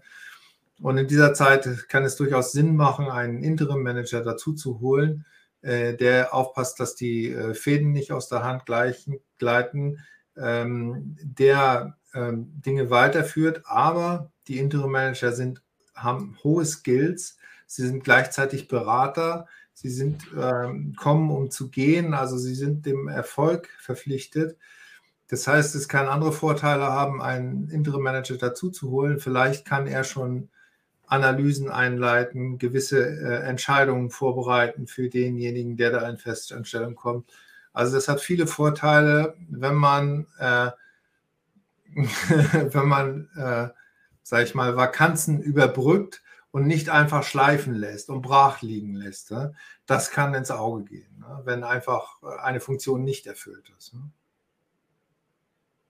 Und 0.81 0.97
in 0.97 1.07
dieser 1.07 1.33
Zeit 1.33 1.87
kann 1.87 2.03
es 2.03 2.17
durchaus 2.17 2.51
Sinn 2.51 2.75
machen, 2.75 3.09
einen 3.09 3.41
Interim-Manager 3.41 4.21
dazu 4.21 4.53
zu 4.53 4.81
holen, 4.81 5.25
äh, 5.61 5.95
der 5.95 6.33
aufpasst, 6.33 6.81
dass 6.81 6.95
die 6.95 7.31
äh, 7.31 7.53
Fäden 7.53 7.93
nicht 7.93 8.11
aus 8.11 8.27
der 8.27 8.43
Hand 8.43 8.65
gleiten, 8.65 9.99
ähm, 10.35 11.17
der 11.21 11.97
ähm, 12.13 12.61
Dinge 12.65 12.89
weiterführt, 12.89 13.63
aber 13.65 14.31
die 14.47 14.57
Interim 14.57 14.91
Manager 14.91 15.31
sind, 15.31 15.61
haben 15.95 16.37
hohe 16.43 16.65
Skills, 16.65 17.37
sie 17.65 17.85
sind 17.85 18.03
gleichzeitig 18.03 18.67
Berater, 18.67 19.47
sie 19.73 19.89
sind, 19.89 20.23
ähm, 20.37 20.95
kommen, 20.95 21.29
um 21.29 21.51
zu 21.51 21.69
gehen, 21.69 22.13
also 22.13 22.37
sie 22.37 22.55
sind 22.55 22.85
dem 22.85 23.07
Erfolg 23.07 23.69
verpflichtet. 23.79 24.57
Das 25.27 25.47
heißt, 25.47 25.75
es 25.75 25.87
kann 25.87 26.07
andere 26.07 26.31
Vorteile 26.31 26.85
haben, 26.85 27.21
einen 27.21 27.69
Interim 27.69 28.01
Manager 28.01 28.37
dazu 28.37 28.71
zu 28.71 28.89
holen. 28.89 29.19
Vielleicht 29.19 29.63
kann 29.63 29.85
er 29.85 30.03
schon 30.03 30.49
Analysen 31.05 31.69
einleiten, 31.69 32.57
gewisse 32.57 33.03
äh, 33.03 33.47
Entscheidungen 33.47 34.09
vorbereiten 34.09 34.87
für 34.87 35.09
denjenigen, 35.09 35.77
der 35.77 35.91
da 35.91 36.09
in 36.09 36.17
Festanstellung 36.17 36.95
kommt. 36.95 37.31
Also 37.73 37.95
das 37.95 38.07
hat 38.07 38.21
viele 38.21 38.47
Vorteile, 38.47 39.35
wenn 39.49 39.75
man, 39.75 40.27
äh, 40.39 40.71
wenn 42.73 42.87
man, 42.87 43.29
äh, 43.35 43.69
sage 44.23 44.43
ich 44.43 44.55
mal, 44.55 44.75
Vakanzen 44.75 45.41
überbrückt 45.41 46.21
und 46.51 46.65
nicht 46.65 46.89
einfach 46.89 47.23
schleifen 47.23 47.73
lässt 47.73 48.09
und 48.09 48.21
brach 48.21 48.61
liegen 48.61 48.95
lässt. 48.95 49.31
Ne? 49.31 49.53
Das 49.85 50.11
kann 50.11 50.33
ins 50.33 50.51
Auge 50.51 50.83
gehen, 50.85 51.19
ne? 51.19 51.41
wenn 51.45 51.63
einfach 51.63 52.21
eine 52.41 52.59
Funktion 52.59 53.03
nicht 53.03 53.27
erfüllt 53.27 53.71
ist. 53.77 53.93
Ne? 53.93 54.09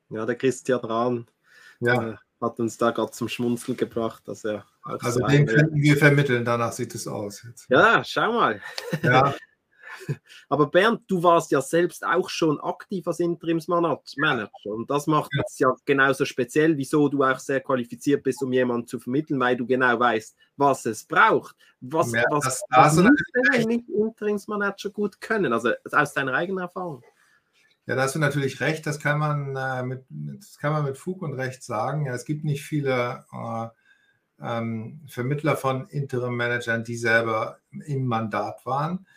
Ja, 0.09 0.25
der 0.25 0.35
Christian 0.35 0.79
Rahn 0.79 1.27
ja. 1.79 2.11
Äh, 2.11 2.15
hat 2.41 2.59
uns 2.59 2.77
da 2.77 2.91
gerade 2.91 3.11
zum 3.11 3.29
Schmunzeln 3.29 3.77
gebracht, 3.77 4.27
dass 4.27 4.43
er 4.43 4.65
also 4.81 5.25
den 5.27 5.45
könnten 5.45 5.81
wir 5.81 5.97
vermitteln, 5.97 6.45
danach 6.45 6.71
sieht 6.71 6.95
es 6.95 7.07
aus. 7.07 7.43
Jetzt. 7.43 7.67
Ja, 7.69 8.03
schau 8.03 8.31
mal. 8.33 8.61
Ja. 9.03 9.35
Aber 10.49 10.67
Bernd, 10.67 11.01
du 11.07 11.21
warst 11.21 11.51
ja 11.51 11.61
selbst 11.61 12.05
auch 12.05 12.29
schon 12.29 12.59
aktiv 12.59 13.07
als 13.07 13.19
Interimsmanager 13.19 14.01
und 14.65 14.89
das 14.89 15.07
macht 15.07 15.31
es 15.45 15.59
ja 15.59 15.73
genauso 15.85 16.25
speziell, 16.25 16.77
wieso 16.77 17.09
du 17.09 17.23
auch 17.23 17.39
sehr 17.39 17.61
qualifiziert 17.61 18.23
bist, 18.23 18.41
um 18.41 18.53
jemanden 18.53 18.87
zu 18.87 18.99
vermitteln, 18.99 19.39
weil 19.39 19.57
du 19.57 19.65
genau 19.65 19.99
weißt, 19.99 20.35
was 20.57 20.85
es 20.85 21.03
braucht. 21.03 21.55
Was, 21.81 22.11
ja, 22.11 22.23
was, 22.29 22.43
das, 22.43 22.63
was 22.69 22.95
muss 22.97 23.11
eigentlich 23.51 23.87
Interimsmanager 23.89 24.89
gut 24.89 25.21
können, 25.21 25.53
also 25.53 25.71
aus 25.91 26.13
deiner 26.13 26.33
eigenen 26.33 26.63
Erfahrung? 26.63 27.03
Ja, 27.85 27.95
da 27.95 28.03
hast 28.03 28.13
du 28.13 28.19
natürlich 28.19 28.59
recht, 28.59 28.85
das 28.85 28.99
kann 28.99 29.17
man, 29.17 29.55
äh, 29.55 29.81
mit, 29.81 30.05
das 30.09 30.59
kann 30.59 30.73
man 30.73 30.83
mit 30.83 30.97
Fug 30.97 31.23
und 31.23 31.33
Recht 31.33 31.63
sagen. 31.63 32.05
Ja, 32.05 32.13
es 32.13 32.25
gibt 32.25 32.43
nicht 32.43 32.63
viele 32.63 33.25
äh, 33.31 33.67
ähm, 34.41 35.01
Vermittler 35.07 35.57
von 35.57 35.87
Interim-Managern, 35.87 36.83
die 36.83 36.97
selber 36.97 37.57
im 37.71 38.05
Mandat 38.05 38.65
waren. 38.65 39.07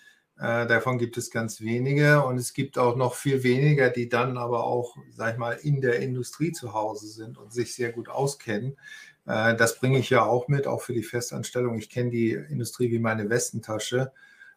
Äh, 0.42 0.66
davon 0.66 0.98
gibt 0.98 1.16
es 1.18 1.30
ganz 1.30 1.60
wenige 1.60 2.24
und 2.24 2.36
es 2.36 2.52
gibt 2.52 2.76
auch 2.76 2.96
noch 2.96 3.14
viel 3.14 3.44
weniger, 3.44 3.90
die 3.90 4.08
dann 4.08 4.36
aber 4.36 4.64
auch, 4.64 4.96
sag 5.12 5.34
ich 5.34 5.38
mal, 5.38 5.52
in 5.52 5.80
der 5.80 6.00
Industrie 6.00 6.50
zu 6.50 6.72
Hause 6.72 7.06
sind 7.06 7.38
und 7.38 7.52
sich 7.52 7.76
sehr 7.76 7.92
gut 7.92 8.08
auskennen. 8.08 8.76
Äh, 9.24 9.54
das 9.54 9.78
bringe 9.78 10.00
ich 10.00 10.10
ja 10.10 10.24
auch 10.24 10.48
mit, 10.48 10.66
auch 10.66 10.82
für 10.82 10.94
die 10.94 11.04
Festanstellung. 11.04 11.78
Ich 11.78 11.90
kenne 11.90 12.10
die 12.10 12.32
Industrie 12.32 12.90
wie 12.90 12.98
meine 12.98 13.30
Westentasche. 13.30 14.10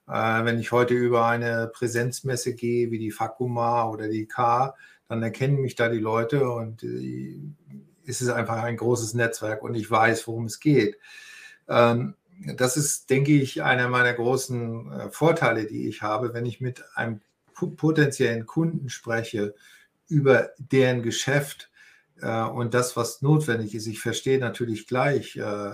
Äh, 0.07 0.43
wenn 0.43 0.57
ich 0.57 0.71
heute 0.71 0.95
über 0.95 1.27
eine 1.27 1.67
Präsenzmesse 1.71 2.55
gehe, 2.55 2.89
wie 2.89 2.97
die 2.97 3.11
Fakuma 3.11 3.87
oder 3.87 4.07
die 4.07 4.25
K, 4.25 4.75
dann 5.07 5.21
erkennen 5.21 5.61
mich 5.61 5.75
da 5.75 5.87
die 5.87 5.99
Leute 5.99 6.49
und 6.49 6.81
ist 6.81 8.21
es 8.21 8.29
einfach 8.29 8.63
ein 8.63 8.77
großes 8.77 9.13
Netzwerk 9.13 9.61
und 9.61 9.75
ich 9.75 9.91
weiß, 9.91 10.25
worum 10.27 10.45
es 10.45 10.59
geht. 10.59 10.97
Ähm, 11.69 12.15
das 12.55 12.77
ist, 12.77 13.09
denke 13.09 13.31
ich, 13.31 13.63
einer 13.63 13.87
meiner 13.87 14.13
großen 14.13 14.91
äh, 14.91 15.09
Vorteile, 15.09 15.65
die 15.65 15.87
ich 15.87 16.01
habe, 16.01 16.33
wenn 16.33 16.45
ich 16.45 16.61
mit 16.61 16.83
einem 16.95 17.21
potenziellen 17.53 18.45
Kunden 18.45 18.89
spreche 18.89 19.55
über 20.09 20.49
deren 20.57 21.01
Geschäft 21.03 21.71
äh, 22.21 22.43
und 22.43 22.73
das, 22.73 22.97
was 22.97 23.21
notwendig 23.21 23.73
ist. 23.75 23.87
Ich 23.87 24.01
verstehe 24.01 24.39
natürlich 24.39 24.87
gleich, 24.87 25.37
äh, 25.37 25.71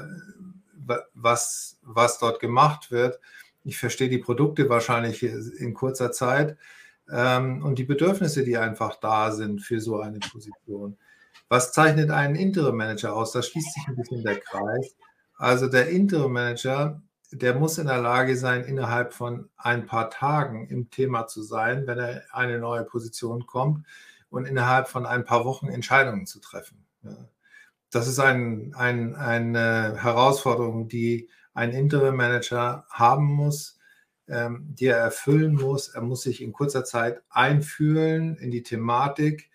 was, 1.14 1.80
was 1.82 2.20
dort 2.20 2.40
gemacht 2.40 2.92
wird. 2.92 3.20
Ich 3.64 3.78
verstehe 3.78 4.10
die 4.10 4.18
Produkte 4.18 4.70
wahrscheinlich 4.70 5.24
in 5.24 5.74
kurzer 5.74 6.12
Zeit 6.12 6.58
ähm, 7.12 7.64
und 7.64 7.78
die 7.78 7.84
Bedürfnisse, 7.84 8.44
die 8.44 8.58
einfach 8.58 8.96
da 9.00 9.32
sind 9.32 9.62
für 9.62 9.80
so 9.80 10.00
eine 10.00 10.20
Position. 10.20 10.98
Was 11.50 11.72
zeichnet 11.72 12.12
einen 12.12 12.36
Interim 12.36 12.78
Manager 12.78 13.16
aus? 13.16 13.32
Da 13.34 13.42
schließt 13.42 13.74
sich 13.74 13.88
ein 13.88 13.96
bisschen 13.96 14.24
der 14.24 14.40
Kreis. 14.40 14.96
Also 15.42 15.66
der 15.66 15.90
Interim 15.90 16.34
Manager, 16.34 17.02
der 17.32 17.56
muss 17.56 17.80
in 17.80 17.88
der 17.88 18.00
Lage 18.00 18.38
sein, 18.38 18.64
innerhalb 18.64 19.12
von 19.12 19.50
ein 19.58 19.88
paar 19.88 20.12
Tagen 20.12 20.68
im 20.68 20.92
Thema 20.92 21.26
zu 21.26 21.42
sein, 21.42 21.88
wenn 21.88 21.98
er 21.98 22.24
eine 22.32 22.60
neue 22.60 22.84
Position 22.84 23.48
kommt 23.48 23.88
und 24.30 24.46
innerhalb 24.46 24.88
von 24.88 25.08
ein 25.08 25.26
paar 25.26 25.44
Wochen 25.44 25.68
Entscheidungen 25.68 26.28
zu 26.28 26.42
treffen. 26.42 26.86
Das 27.90 28.08
ist 28.08 28.20
ein, 28.20 28.76
ein, 28.76 29.16
eine 29.16 29.96
Herausforderung, 29.98 30.88
die 30.88 31.28
ein 31.56 31.72
Interim 31.72 32.18
Manager 32.18 32.86
haben 32.92 33.26
muss, 33.26 33.80
ähm, 34.28 34.68
die 34.76 34.86
er 34.86 34.98
erfüllen 34.98 35.56
muss. 35.56 35.88
Er 35.88 36.02
muss 36.02 36.22
sich 36.22 36.44
in 36.44 36.54
kurzer 36.54 36.84
Zeit 36.84 37.20
einfühlen 37.32 38.38
in 38.38 38.52
die 38.52 38.62
Thematik 38.62 39.50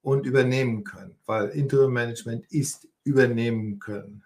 und 0.00 0.26
übernehmen 0.26 0.84
können, 0.84 1.16
weil 1.26 1.48
Interim 1.48 1.92
Management 1.92 2.46
ist 2.52 2.86
übernehmen 3.02 3.80
können. 3.80 4.22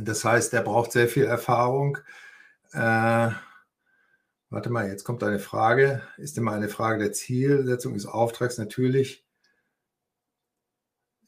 Das 0.00 0.24
heißt, 0.24 0.52
er 0.54 0.62
braucht 0.62 0.92
sehr 0.92 1.08
viel 1.08 1.24
Erfahrung. 1.24 1.98
Äh, 2.72 3.30
warte 4.50 4.70
mal, 4.70 4.88
jetzt 4.88 5.04
kommt 5.04 5.22
eine 5.22 5.38
Frage. 5.38 6.02
Ist 6.16 6.38
immer 6.38 6.52
eine 6.52 6.68
Frage 6.68 6.98
der 6.98 7.12
Zielsetzung 7.12 7.94
des 7.94 8.06
Auftrags 8.06 8.58
natürlich. 8.58 9.24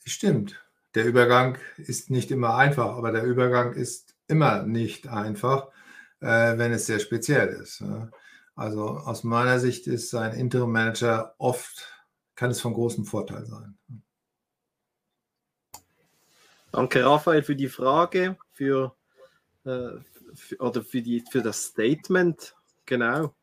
Stimmt, 0.05 0.61
der 0.95 1.05
Übergang 1.05 1.59
ist 1.77 2.11
nicht 2.11 2.31
immer 2.31 2.57
einfach, 2.57 2.97
aber 2.97 3.13
der 3.13 3.25
Übergang 3.25 3.73
ist 3.73 4.15
immer 4.27 4.63
nicht 4.65 5.09
einfach, 5.09 5.69
äh, 6.21 6.59
wenn 6.59 6.73
es 6.73 6.87
sehr 6.87 6.99
speziell 6.99 7.49
ist. 7.49 7.81
Ja? 7.81 8.11
Also 8.55 8.89
aus 8.89 9.25
meiner 9.25 9.59
Sicht 9.59 9.87
ist 9.87 10.15
ein 10.15 10.35
Interim 10.35 10.73
Manager 10.73 11.35
oft 11.39 11.89
kann 12.35 12.51
es 12.51 12.61
von 12.61 12.75
großem 12.75 13.05
Vorteil 13.05 13.47
sein. 13.47 13.79
Danke, 16.73 17.05
Raphael, 17.05 17.43
für 17.43 17.55
die 17.55 17.69
Frage, 17.69 18.39
für, 18.51 18.97
äh, 19.65 19.91
für, 20.35 20.57
oder 20.59 20.83
für, 20.83 21.03
die, 21.03 21.23
für 21.31 21.43
das 21.43 21.67
Statement. 21.67 22.57
Genau. 22.87 23.35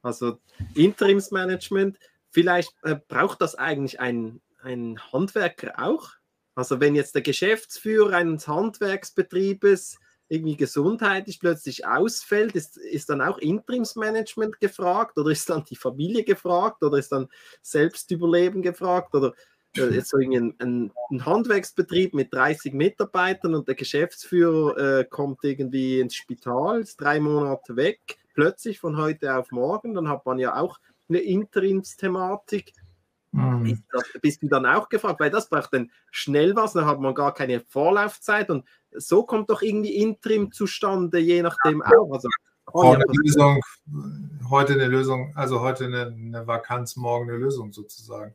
Also 0.00 0.38
Interimsmanagement, 0.74 1.98
vielleicht 2.30 2.72
äh, 2.82 2.96
braucht 3.06 3.42
das 3.42 3.54
eigentlich 3.54 4.00
ein, 4.00 4.40
ein 4.62 4.98
Handwerker 5.12 5.74
auch? 5.78 6.12
Also 6.54 6.80
wenn 6.80 6.94
jetzt 6.94 7.14
der 7.14 7.22
Geschäftsführer 7.22 8.16
eines 8.16 8.48
Handwerksbetriebes 8.48 9.98
irgendwie 10.28 10.56
gesundheitlich 10.56 11.40
plötzlich 11.40 11.86
ausfällt, 11.86 12.54
ist, 12.54 12.78
ist 12.78 13.10
dann 13.10 13.20
auch 13.20 13.38
Interimsmanagement 13.38 14.58
gefragt 14.58 15.18
oder 15.18 15.30
ist 15.30 15.50
dann 15.50 15.64
die 15.64 15.76
Familie 15.76 16.24
gefragt 16.24 16.82
oder 16.82 16.96
ist 16.96 17.12
dann 17.12 17.28
Selbstüberleben 17.60 18.62
gefragt 18.62 19.14
oder 19.14 19.34
jetzt 19.76 20.10
so 20.10 20.18
ein, 20.18 20.54
ein, 20.58 20.92
ein, 21.10 21.26
Handwerksbetrieb 21.26 22.14
mit 22.14 22.32
30 22.32 22.72
Mitarbeitern 22.72 23.54
und 23.54 23.68
der 23.68 23.74
Geschäftsführer 23.74 25.00
äh, 25.00 25.04
kommt 25.04 25.42
irgendwie 25.42 26.00
ins 26.00 26.14
Spital, 26.14 26.80
ist 26.80 27.00
drei 27.00 27.20
Monate 27.20 27.76
weg, 27.76 28.18
plötzlich 28.34 28.78
von 28.80 28.96
heute 28.96 29.36
auf 29.36 29.50
morgen, 29.50 29.94
dann 29.94 30.08
hat 30.08 30.26
man 30.26 30.38
ja 30.38 30.56
auch 30.56 30.78
eine 31.08 31.18
Interimsthematik. 31.18 32.72
Mhm. 33.32 33.82
Das, 33.90 34.04
bist 34.22 34.42
du 34.42 34.48
dann 34.48 34.64
auch 34.64 34.88
gefragt, 34.88 35.18
weil 35.18 35.30
das 35.30 35.48
braucht 35.48 35.74
dann 35.74 35.90
schnell 36.10 36.54
was, 36.54 36.74
dann 36.74 36.86
hat 36.86 37.00
man 37.00 37.14
gar 37.14 37.34
keine 37.34 37.60
Vorlaufzeit 37.60 38.48
und 38.48 38.64
so 38.92 39.24
kommt 39.24 39.50
doch 39.50 39.62
irgendwie 39.62 39.96
Interim 39.96 40.52
zustande, 40.52 41.18
je 41.18 41.42
nachdem 41.42 41.82
auch. 41.82 42.12
Also, 42.12 42.28
heute, 42.72 43.02
eine 43.02 43.18
Lösung, 43.24 43.60
heute 44.50 44.74
eine 44.74 44.86
Lösung, 44.86 45.32
also 45.34 45.60
heute 45.60 45.86
eine, 45.86 46.06
eine 46.06 46.46
Vakanz, 46.46 46.94
morgen 46.94 47.28
eine 47.28 47.38
Lösung 47.38 47.72
sozusagen. 47.72 48.34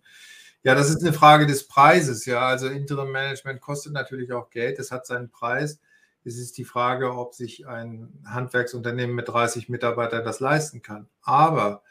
Ja, 0.64 0.76
das 0.76 0.90
ist 0.90 1.02
eine 1.02 1.14
Frage 1.14 1.46
des 1.48 1.68
Preises. 1.68 2.26
Ja, 2.26 2.42
also 2.42 2.68
Interim 2.68 3.12
Management 3.12 3.62
kostet 3.62 3.94
natürlich 3.94 4.34
auch 4.34 4.50
Geld. 4.50 4.78
Es 4.80 4.92
hat 4.92 5.06
seinen 5.06 5.30
Preis. 5.30 5.80
Es 6.26 6.38
ist 6.38 6.58
die 6.58 6.66
Frage, 6.66 7.14
ob 7.14 7.34
sich 7.34 7.66
ein 7.68 8.22
Handwerksunternehmen 8.26 9.16
mit 9.16 9.30
30 9.30 9.70
Mitarbeitern 9.70 10.26
das 10.26 10.42
leisten 10.42 10.82
kann. 10.82 11.08
Aber 11.22 11.82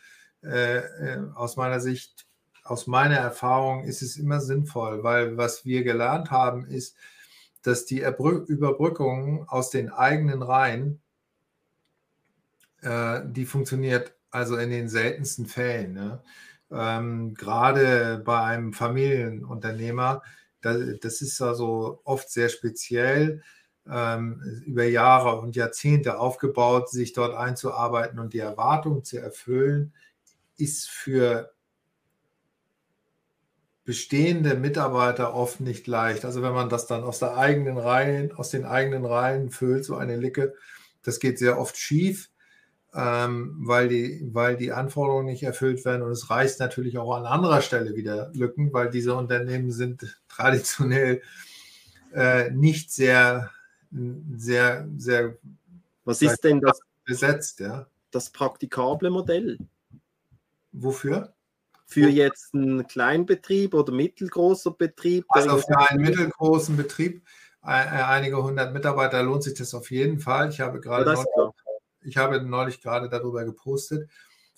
äh, 0.43 0.79
äh, 0.79 1.19
aus 1.35 1.57
meiner 1.57 1.81
Sicht, 1.81 2.27
aus 2.63 2.87
meiner 2.87 3.17
Erfahrung 3.17 3.85
ist 3.85 4.03
es 4.03 4.19
immer 4.19 4.41
sinnvoll, 4.41 5.03
weil 5.03 5.39
was 5.39 5.65
wir 5.65 5.83
gelernt 5.83 6.31
haben, 6.31 6.67
ist, 6.67 6.95
dass 7.63 7.87
die 7.87 8.01
Überbrückung 8.03 9.49
aus 9.49 9.71
den 9.71 9.91
eigenen 9.91 10.43
Reihen, 10.43 11.01
äh, 12.83 13.21
die 13.25 13.47
funktioniert 13.47 14.15
also 14.31 14.57
in 14.57 14.71
den 14.71 14.89
seltensten 14.89 15.47
Fällen. 15.47 15.95
Ne? 15.95 16.23
Ähm, 16.71 17.35
gerade 17.35 18.23
bei 18.25 18.41
einem 18.41 18.73
Familienunternehmer, 18.73 20.23
das, 20.61 20.79
das 21.01 21.23
ist 21.23 21.41
also 21.41 22.01
oft 22.05 22.31
sehr 22.31 22.49
speziell, 22.49 23.43
ähm, 23.91 24.63
über 24.67 24.85
Jahre 24.85 25.41
und 25.41 25.57
Jahrzehnte 25.57 26.19
aufgebaut, 26.19 26.91
sich 26.91 27.13
dort 27.13 27.35
einzuarbeiten 27.35 28.19
und 28.19 28.35
die 28.35 28.39
Erwartung 28.39 29.05
zu 29.05 29.19
erfüllen, 29.19 29.95
ist 30.57 30.89
für 30.91 31.53
bestehende 33.85 34.55
Mitarbeiter 34.55 35.33
oft 35.35 35.61
nicht 35.61 35.87
leicht. 35.87 36.27
Also 36.27 36.43
wenn 36.43 36.53
man 36.53 36.69
das 36.69 36.87
dann 36.87 37.05
aus 37.05 37.21
der 37.21 37.39
eigenen 37.39 37.79
Reihen, 37.79 38.33
aus 38.33 38.51
den 38.51 38.67
eigenen 38.67 39.07
Reihen 39.07 39.51
füllt, 39.51 39.87
so 39.87 39.97
eine 39.97 40.17
Licke, 40.17 40.55
das 41.03 41.21
geht 41.21 41.39
sehr 41.39 41.59
oft 41.59 41.79
schief, 41.79 42.29
ähm, 42.95 43.57
weil, 43.61 43.89
die, 43.89 44.29
weil 44.33 44.57
die 44.57 44.73
Anforderungen 44.73 45.27
nicht 45.27 45.43
erfüllt 45.43 45.85
werden. 45.85 46.03
Und 46.03 46.13
es 46.13 46.31
reißt 46.31 46.61
natürlich 46.61 46.99
auch 46.99 47.15
an 47.15 47.27
anderer 47.27 47.61
Stelle 47.61 47.95
wieder 47.95 48.31
Lücken, 48.35 48.73
weil 48.73 48.91
diese 48.91 49.15
Unternehmen 49.15 49.71
sind 49.71 50.21
traditionell 50.29 51.23
äh, 52.15 52.51
nicht 52.51 52.93
sehr, 52.93 53.51
sehr, 53.91 54.89
sehr. 54.97 55.37
Was 56.05 56.23
ist 56.23 56.43
denn 56.45 56.61
das 56.61 56.81
besetzt, 57.05 57.61
ja? 57.61 57.87
Das 58.11 58.31
praktikable 58.31 59.11
Modell? 59.11 59.59
Wofür? 60.73 61.35
für 61.89 62.09
jetzt 62.09 62.55
einen 62.55 62.87
Kleinbetrieb 62.87 63.73
oder 63.73 63.93
mittelgroßer 63.93 64.73
Betrieb? 64.73 65.25
Also 65.31 65.57
für 65.57 65.79
einen 65.89 66.03
mittelgroßen 66.03 66.77
Betrieb, 66.77 67.23
äh, 67.63 67.69
einige 67.69 68.43
hundert 68.43 68.75
Mitarbeiter, 68.75 69.23
lohnt 69.23 69.43
sich 69.43 69.55
das 69.55 69.75
auf 69.75 69.91
jeden 69.91 70.21
Fall. 70.21 70.51
Ich 70.51 70.61
habe 70.61 70.81
gerade 70.81 71.11
ja, 71.11 71.25
ich 72.09 72.17
habe 72.17 72.43
neulich 72.43 72.81
gerade 72.81 73.09
darüber 73.09 73.45
gepostet, 73.45 74.11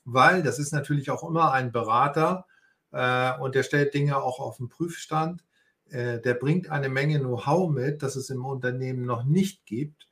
weil 0.04 0.42
das 0.42 0.58
ist 0.58 0.72
natürlich 0.72 1.10
auch 1.10 1.28
immer 1.28 1.52
ein 1.52 1.72
Berater 1.72 2.46
äh, 2.92 3.38
und 3.38 3.54
der 3.54 3.62
stellt 3.62 3.94
Dinge 3.94 4.16
auch 4.16 4.40
auf 4.40 4.56
den 4.56 4.68
Prüfstand. 4.68 5.44
Äh, 5.88 6.20
der 6.20 6.34
bringt 6.34 6.70
eine 6.70 6.88
Menge 6.88 7.18
Know-how 7.18 7.70
mit, 7.70 8.02
das 8.02 8.16
es 8.16 8.30
im 8.30 8.44
Unternehmen 8.44 9.04
noch 9.04 9.24
nicht 9.24 9.66
gibt. 9.66 10.08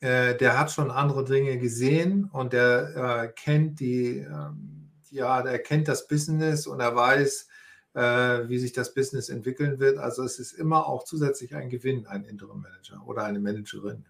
Äh, 0.00 0.36
der 0.36 0.58
hat 0.58 0.70
schon 0.70 0.90
andere 0.90 1.24
Dinge 1.24 1.58
gesehen 1.58 2.24
und 2.24 2.52
der 2.52 3.24
äh, 3.24 3.28
kennt 3.28 3.80
die 3.80 4.18
ähm, 4.18 4.86
ja, 5.10 5.40
er 5.40 5.58
kennt 5.58 5.88
das 5.88 6.06
Business 6.06 6.66
und 6.66 6.80
er 6.80 6.94
weiß, 6.94 7.48
äh, 7.94 8.48
wie 8.48 8.58
sich 8.58 8.72
das 8.72 8.94
Business 8.94 9.28
entwickeln 9.28 9.78
wird. 9.80 9.98
Also 9.98 10.22
es 10.22 10.38
ist 10.38 10.52
immer 10.52 10.86
auch 10.86 11.04
zusätzlich 11.04 11.54
ein 11.54 11.70
Gewinn, 11.70 12.06
ein 12.06 12.24
Interim 12.24 12.60
Manager 12.60 13.02
oder 13.06 13.24
eine 13.24 13.40
Managerin. 13.40 14.04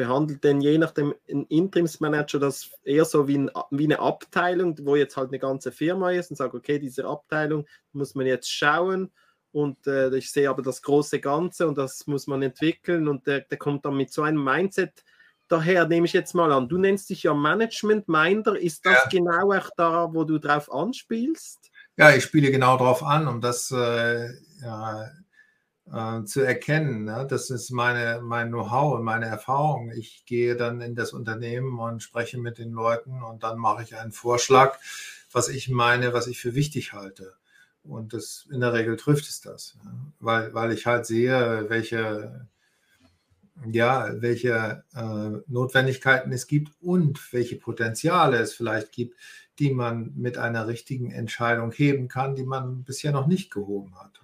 Behandelt 0.00 0.42
denn 0.44 0.62
je 0.62 0.78
nachdem 0.78 1.14
ein 1.28 1.44
Interimsmanager 1.44 2.38
das 2.38 2.70
eher 2.84 3.04
so 3.04 3.28
wie, 3.28 3.36
ein, 3.36 3.50
wie, 3.70 3.84
eine 3.84 3.98
Abteilung, 3.98 4.74
wo 4.86 4.96
jetzt 4.96 5.18
halt 5.18 5.28
eine 5.28 5.38
ganze 5.38 5.72
Firma 5.72 6.10
ist 6.10 6.30
und 6.30 6.36
sagt, 6.36 6.54
okay, 6.54 6.78
diese 6.78 7.04
Abteilung 7.04 7.66
muss 7.92 8.14
man 8.14 8.24
jetzt 8.24 8.50
schauen 8.50 9.10
und 9.52 9.86
äh, 9.86 10.16
ich 10.16 10.32
sehe 10.32 10.48
aber 10.48 10.62
das 10.62 10.80
große 10.80 11.20
Ganze 11.20 11.68
und 11.68 11.76
das 11.76 12.06
muss 12.06 12.26
man 12.26 12.40
entwickeln 12.40 13.08
und 13.08 13.26
der, 13.26 13.40
der 13.40 13.58
kommt 13.58 13.84
dann 13.84 13.98
mit 13.98 14.10
so 14.10 14.22
einem 14.22 14.42
Mindset 14.42 15.04
Daher 15.48 15.86
nehme 15.88 16.06
ich 16.06 16.12
jetzt 16.12 16.32
mal 16.32 16.52
an, 16.52 16.68
du 16.68 16.78
nennst 16.78 17.10
dich 17.10 17.24
ja 17.24 17.34
Management 17.34 18.08
Minder. 18.08 18.56
Ist 18.56 18.86
das 18.86 19.02
ja. 19.02 19.08
genau 19.10 19.52
auch 19.52 19.68
da, 19.76 20.14
wo 20.14 20.22
du 20.22 20.38
drauf 20.38 20.72
anspielst? 20.72 21.72
Ja, 21.96 22.14
ich 22.14 22.22
spiele 22.22 22.52
genau 22.52 22.78
darauf 22.78 23.02
an, 23.02 23.26
um 23.26 23.40
das 23.40 23.70
äh, 23.72 24.28
ja, 24.62 25.10
äh, 25.92 26.24
zu 26.24 26.40
erkennen. 26.40 27.04
Ne? 27.04 27.26
Das 27.28 27.50
ist 27.50 27.70
meine, 27.70 28.20
mein 28.22 28.48
Know-how 28.48 28.94
und 28.94 29.04
meine 29.04 29.26
Erfahrung. 29.26 29.90
Ich 29.92 30.24
gehe 30.26 30.56
dann 30.56 30.80
in 30.80 30.94
das 30.94 31.12
Unternehmen 31.12 31.78
und 31.78 32.02
spreche 32.02 32.38
mit 32.38 32.58
den 32.58 32.72
Leuten 32.72 33.22
und 33.22 33.42
dann 33.42 33.58
mache 33.58 33.82
ich 33.82 33.96
einen 33.96 34.12
Vorschlag, 34.12 34.78
was 35.32 35.48
ich 35.48 35.68
meine, 35.68 36.12
was 36.12 36.26
ich 36.26 36.40
für 36.40 36.54
wichtig 36.54 36.92
halte. 36.92 37.34
Und 37.82 38.12
das, 38.12 38.46
in 38.50 38.60
der 38.60 38.72
Regel 38.72 38.96
trifft 38.96 39.28
es 39.28 39.40
das, 39.40 39.76
ja? 39.84 39.90
weil, 40.20 40.54
weil 40.54 40.72
ich 40.72 40.86
halt 40.86 41.06
sehe, 41.06 41.66
welche 41.68 42.48
ja, 43.66 44.10
welche 44.20 44.84
äh, 44.94 45.42
Notwendigkeiten 45.46 46.32
es 46.32 46.46
gibt 46.46 46.72
und 46.80 47.32
welche 47.32 47.56
Potenziale 47.56 48.38
es 48.38 48.54
vielleicht 48.54 48.92
gibt, 48.92 49.16
die 49.58 49.70
man 49.70 50.12
mit 50.16 50.38
einer 50.38 50.66
richtigen 50.66 51.10
Entscheidung 51.10 51.72
heben 51.72 52.08
kann, 52.08 52.34
die 52.34 52.44
man 52.44 52.84
bisher 52.84 53.12
noch 53.12 53.26
nicht 53.26 53.50
gehoben 53.52 53.94
hat. 54.00 54.22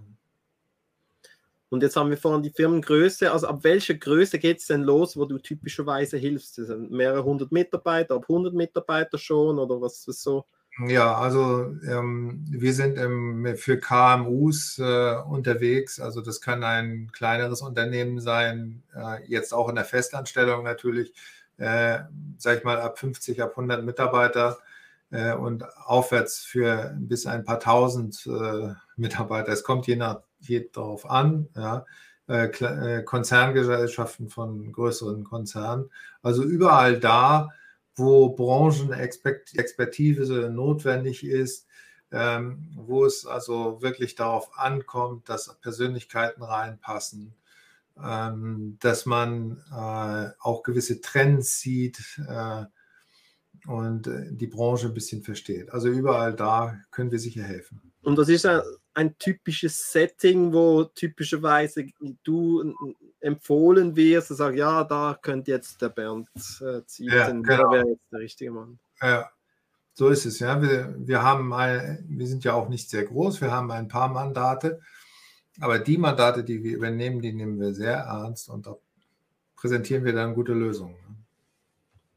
Und 1.68 1.82
jetzt 1.82 1.96
haben 1.96 2.10
wir 2.10 2.16
vorhin 2.16 2.42
die 2.42 2.50
Firmengröße. 2.50 3.32
Also 3.32 3.48
ab 3.48 3.64
welcher 3.64 3.94
Größe 3.94 4.38
geht 4.38 4.58
es 4.58 4.66
denn 4.66 4.82
los, 4.82 5.16
wo 5.16 5.24
du 5.24 5.38
typischerweise 5.38 6.16
hilfst? 6.16 6.58
Das 6.58 6.68
sind 6.68 6.90
mehrere 6.90 7.24
hundert 7.24 7.50
Mitarbeiter, 7.50 8.14
ab 8.14 8.26
100 8.28 8.54
Mitarbeiter 8.54 9.18
schon 9.18 9.58
oder 9.58 9.80
was 9.80 10.06
ist 10.06 10.22
so? 10.22 10.44
Ja, 10.86 11.16
also 11.16 11.74
ähm, 11.88 12.44
wir 12.50 12.74
sind 12.74 12.98
im, 12.98 13.56
für 13.56 13.80
KMUs 13.80 14.78
äh, 14.78 15.16
unterwegs. 15.26 15.98
Also 15.98 16.20
das 16.20 16.40
kann 16.40 16.62
ein 16.64 17.10
kleineres 17.12 17.62
Unternehmen 17.62 18.20
sein, 18.20 18.82
äh, 18.94 19.24
jetzt 19.26 19.54
auch 19.54 19.70
in 19.70 19.74
der 19.74 19.86
Festanstellung 19.86 20.64
natürlich, 20.64 21.14
äh, 21.56 22.00
sag 22.36 22.58
ich 22.58 22.64
mal, 22.64 22.78
ab 22.78 22.98
50, 22.98 23.42
ab 23.42 23.52
100 23.52 23.84
Mitarbeiter 23.84 24.58
äh, 25.10 25.32
und 25.32 25.64
aufwärts 25.86 26.44
für 26.44 26.94
bis 26.98 27.26
ein 27.26 27.44
paar 27.44 27.58
tausend 27.58 28.26
äh, 28.26 28.74
Mitarbeiter. 28.96 29.52
Es 29.52 29.64
kommt 29.64 29.86
je, 29.86 29.96
nach, 29.96 30.20
je 30.40 30.68
darauf 30.72 31.08
an, 31.08 31.48
ja. 31.54 31.86
Äh, 32.28 32.48
äh, 32.48 33.04
Konzerngesellschaften 33.04 34.28
von 34.28 34.72
größeren 34.72 35.22
Konzernen. 35.22 35.92
Also 36.22 36.42
überall 36.42 36.98
da, 36.98 37.50
wo 37.94 38.30
Branchenexpertise 38.30 40.50
notwendig 40.50 41.24
ist, 41.24 41.68
ähm, 42.10 42.68
wo 42.74 43.04
es 43.04 43.26
also 43.26 43.80
wirklich 43.80 44.16
darauf 44.16 44.58
ankommt, 44.58 45.28
dass 45.28 45.56
Persönlichkeiten 45.60 46.42
reinpassen, 46.42 47.32
ähm, 48.02 48.76
dass 48.80 49.06
man 49.06 49.62
äh, 49.70 50.30
auch 50.40 50.64
gewisse 50.64 51.00
Trends 51.00 51.60
sieht 51.60 52.20
und 53.68 54.10
die 54.30 54.48
Branche 54.48 54.88
ein 54.88 54.94
bisschen 54.94 55.22
versteht. 55.22 55.72
Also 55.72 55.88
überall 55.88 56.34
da 56.34 56.76
können 56.90 57.12
wir 57.12 57.20
sicher 57.20 57.44
helfen. 57.44 57.80
Und 58.02 58.16
das 58.16 58.28
ist 58.28 58.44
ein, 58.46 58.62
ein 58.96 59.18
typisches 59.18 59.92
Setting, 59.92 60.52
wo 60.54 60.84
typischerweise 60.84 61.86
du 62.24 62.74
empfohlen 63.20 63.94
wirst, 63.94 64.30
und 64.30 64.36
sagst, 64.38 64.58
ja, 64.58 64.84
da 64.84 65.18
könnte 65.20 65.50
jetzt 65.50 65.82
der 65.82 65.90
Bernd 65.90 66.28
äh, 66.60 66.82
ziehen, 66.86 67.12
ja, 67.12 67.30
genau. 67.30 67.70
wäre 67.72 67.88
jetzt 67.88 68.10
der 68.10 68.20
richtige 68.20 68.50
Mann. 68.52 68.78
Ja, 69.02 69.30
so 69.92 70.08
ist 70.08 70.24
es, 70.24 70.38
ja. 70.38 70.60
Wir, 70.62 70.94
wir 70.98 71.22
haben 71.22 71.52
ein, 71.52 72.06
wir 72.08 72.26
sind 72.26 72.44
ja 72.44 72.54
auch 72.54 72.70
nicht 72.70 72.88
sehr 72.88 73.04
groß, 73.04 73.42
wir 73.42 73.50
haben 73.50 73.70
ein 73.70 73.88
paar 73.88 74.08
Mandate, 74.08 74.80
aber 75.60 75.78
die 75.78 75.98
Mandate, 75.98 76.42
die 76.42 76.64
wir 76.64 76.74
übernehmen, 76.74 77.20
die 77.20 77.34
nehmen 77.34 77.60
wir 77.60 77.74
sehr 77.74 77.96
ernst 77.96 78.48
und 78.48 78.66
da 78.66 78.76
präsentieren 79.56 80.04
wir 80.04 80.14
dann 80.14 80.34
gute 80.34 80.54
Lösungen. 80.54 81.25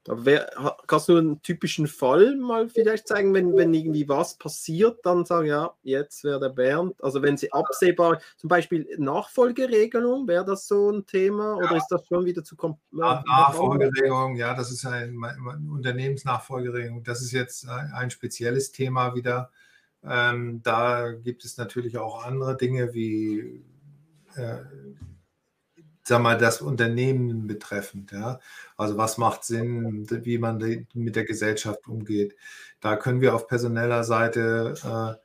Wer, 0.08 0.50
kannst 0.88 1.10
du 1.10 1.18
einen 1.18 1.42
typischen 1.42 1.86
Fall 1.86 2.36
mal 2.38 2.70
vielleicht 2.70 3.08
zeigen, 3.08 3.34
wenn, 3.34 3.56
wenn 3.56 3.74
irgendwie 3.74 4.08
was 4.08 4.38
passiert, 4.38 5.06
dann 5.06 5.26
sagen, 5.26 5.48
ja, 5.48 5.74
jetzt 5.84 6.24
wäre 6.24 6.40
der 6.40 6.50
Bernd, 6.50 6.96
also 7.04 7.22
wenn 7.22 7.38
sie 7.38 7.52
absehbar, 7.52 8.20
zum 8.38 8.48
Beispiel 8.48 8.88
Nachfolgeregelung, 8.98 10.28
wäre 10.28 10.46
das 10.46 10.68
so 10.68 10.90
ein 10.90 11.06
Thema 11.06 11.58
oder 11.58 11.76
ist 11.76 11.90
das 11.90 12.08
schon 12.08 12.26
wieder 12.26 12.44
zu 12.44 12.56
kompliziert? 12.56 13.26
Nachfolgeregelung, 13.28 14.36
ja, 14.38 14.56
das 14.56 14.72
ist 14.72 14.86
ein, 14.86 15.22
eine 15.24 15.72
Unternehmensnachfolgeregelung, 15.72 17.04
das 17.04 17.22
ist 17.22 17.34
jetzt 17.34 17.68
ein 17.68 18.10
spezielles 18.10 18.72
Thema 18.72 19.14
wieder. 19.16 19.52
Ähm, 20.04 20.62
da 20.64 21.12
gibt 21.12 21.44
es 21.44 21.58
natürlich 21.58 21.98
auch 21.98 22.24
andere 22.24 22.56
Dinge 22.56 22.94
wie 22.94 23.64
äh, 24.36 24.60
sag 26.10 26.22
mal, 26.22 26.38
das 26.38 26.62
Unternehmen 26.62 27.48
betreffend. 27.48 28.12
Ja? 28.12 28.40
Also 28.78 28.98
was 28.98 29.18
macht 29.18 29.46
Sinn, 29.46 30.08
wie 30.10 30.38
man 30.38 30.86
mit 30.94 31.16
der 31.16 31.26
Gesellschaft 31.26 31.88
umgeht. 31.88 32.36
Da 32.82 32.96
können 32.98 33.22
wir 33.22 33.36
auf 33.36 33.48
personeller 33.48 34.04
Seite 34.04 34.76
äh, 34.84 35.16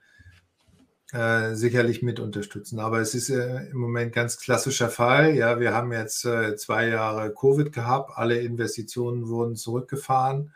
äh, 1.14 1.54
sicherlich 1.54 2.02
mit 2.02 2.20
unterstützen. 2.20 2.80
Aber 2.80 3.00
es 3.00 3.14
ist 3.14 3.30
äh, 3.30 3.66
im 3.70 3.78
Moment 3.78 4.12
ganz 4.12 4.38
klassischer 4.38 4.88
Fall. 4.88 5.34
Ja, 5.34 5.60
wir 5.60 5.72
haben 5.72 5.92
jetzt 5.92 6.24
äh, 6.24 6.56
zwei 6.56 6.88
Jahre 6.88 7.32
Covid 7.32 7.72
gehabt, 7.72 8.12
alle 8.16 8.40
Investitionen 8.40 9.28
wurden 9.28 9.56
zurückgefahren. 9.56 10.52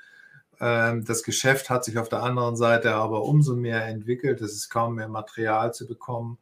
Ähm, 0.61 1.05
das 1.05 1.23
Geschäft 1.23 1.71
hat 1.71 1.85
sich 1.85 1.99
auf 1.99 2.09
der 2.09 2.23
anderen 2.23 2.57
Seite 2.57 2.95
aber 2.95 3.23
umso 3.25 3.55
mehr 3.55 3.87
entwickelt. 3.87 4.41
Es 4.41 4.53
ist 4.53 4.69
kaum 4.69 4.97
mehr 4.97 5.09
Material 5.09 5.73
zu 5.73 5.87
bekommen. 5.87 6.38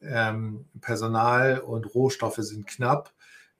Ähm, 0.00 0.66
Personal 0.80 1.58
und 1.58 1.92
Rohstoffe 1.94 2.36
sind 2.36 2.66
knapp. 2.66 3.12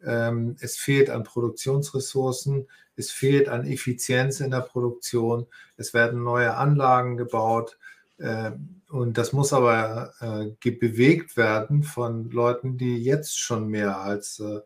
Ähm, 0.04 0.56
es 0.60 0.76
fehlt 0.76 1.10
an 1.10 1.24
Produktionsressourcen, 1.24 2.68
es 2.96 3.10
fehlt 3.10 3.48
an 3.48 3.66
Effizienz 3.66 4.40
in 4.40 4.50
der 4.50 4.60
Produktion, 4.60 5.46
es 5.76 5.94
werden 5.94 6.22
neue 6.22 6.56
Anlagen 6.56 7.16
gebaut. 7.16 7.78
Ähm, 8.18 8.82
und 8.88 9.18
das 9.18 9.32
muss 9.32 9.52
aber 9.52 10.12
äh, 10.20 10.70
bewegt 10.70 11.36
werden 11.36 11.82
von 11.82 12.30
Leuten, 12.30 12.78
die 12.78 13.02
jetzt 13.02 13.38
schon 13.38 13.68
mehr 13.68 14.00
als 14.00 14.40
äh, 14.40 14.60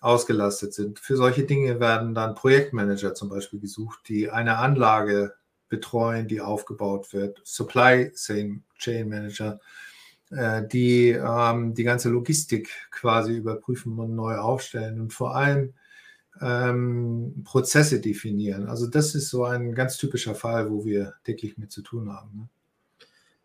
ausgelastet 0.00 0.74
sind. 0.74 0.98
Für 0.98 1.16
solche 1.16 1.44
Dinge 1.44 1.78
werden 1.80 2.14
dann 2.14 2.34
Projektmanager 2.34 3.14
zum 3.14 3.28
Beispiel 3.28 3.60
gesucht, 3.60 4.00
die 4.08 4.30
eine 4.30 4.58
Anlage 4.58 5.34
betreuen, 5.68 6.28
die 6.28 6.40
aufgebaut 6.40 7.12
wird, 7.12 7.40
Supply 7.44 8.12
Chain 8.12 8.62
Manager, 9.08 9.60
die 10.32 11.10
ähm, 11.10 11.74
die 11.74 11.84
ganze 11.84 12.08
Logistik 12.08 12.70
quasi 12.90 13.36
überprüfen 13.36 13.98
und 13.98 14.14
neu 14.14 14.36
aufstellen 14.36 15.00
und 15.00 15.12
vor 15.12 15.36
allem 15.36 15.74
ähm, 16.40 17.42
Prozesse 17.44 18.00
definieren. 18.00 18.66
Also 18.66 18.86
das 18.86 19.14
ist 19.14 19.28
so 19.28 19.44
ein 19.44 19.74
ganz 19.74 19.98
typischer 19.98 20.34
Fall, 20.34 20.70
wo 20.70 20.84
wir 20.84 21.14
täglich 21.24 21.58
mit 21.58 21.70
zu 21.70 21.82
tun 21.82 22.10
haben. 22.10 22.30
Ne? 22.34 22.48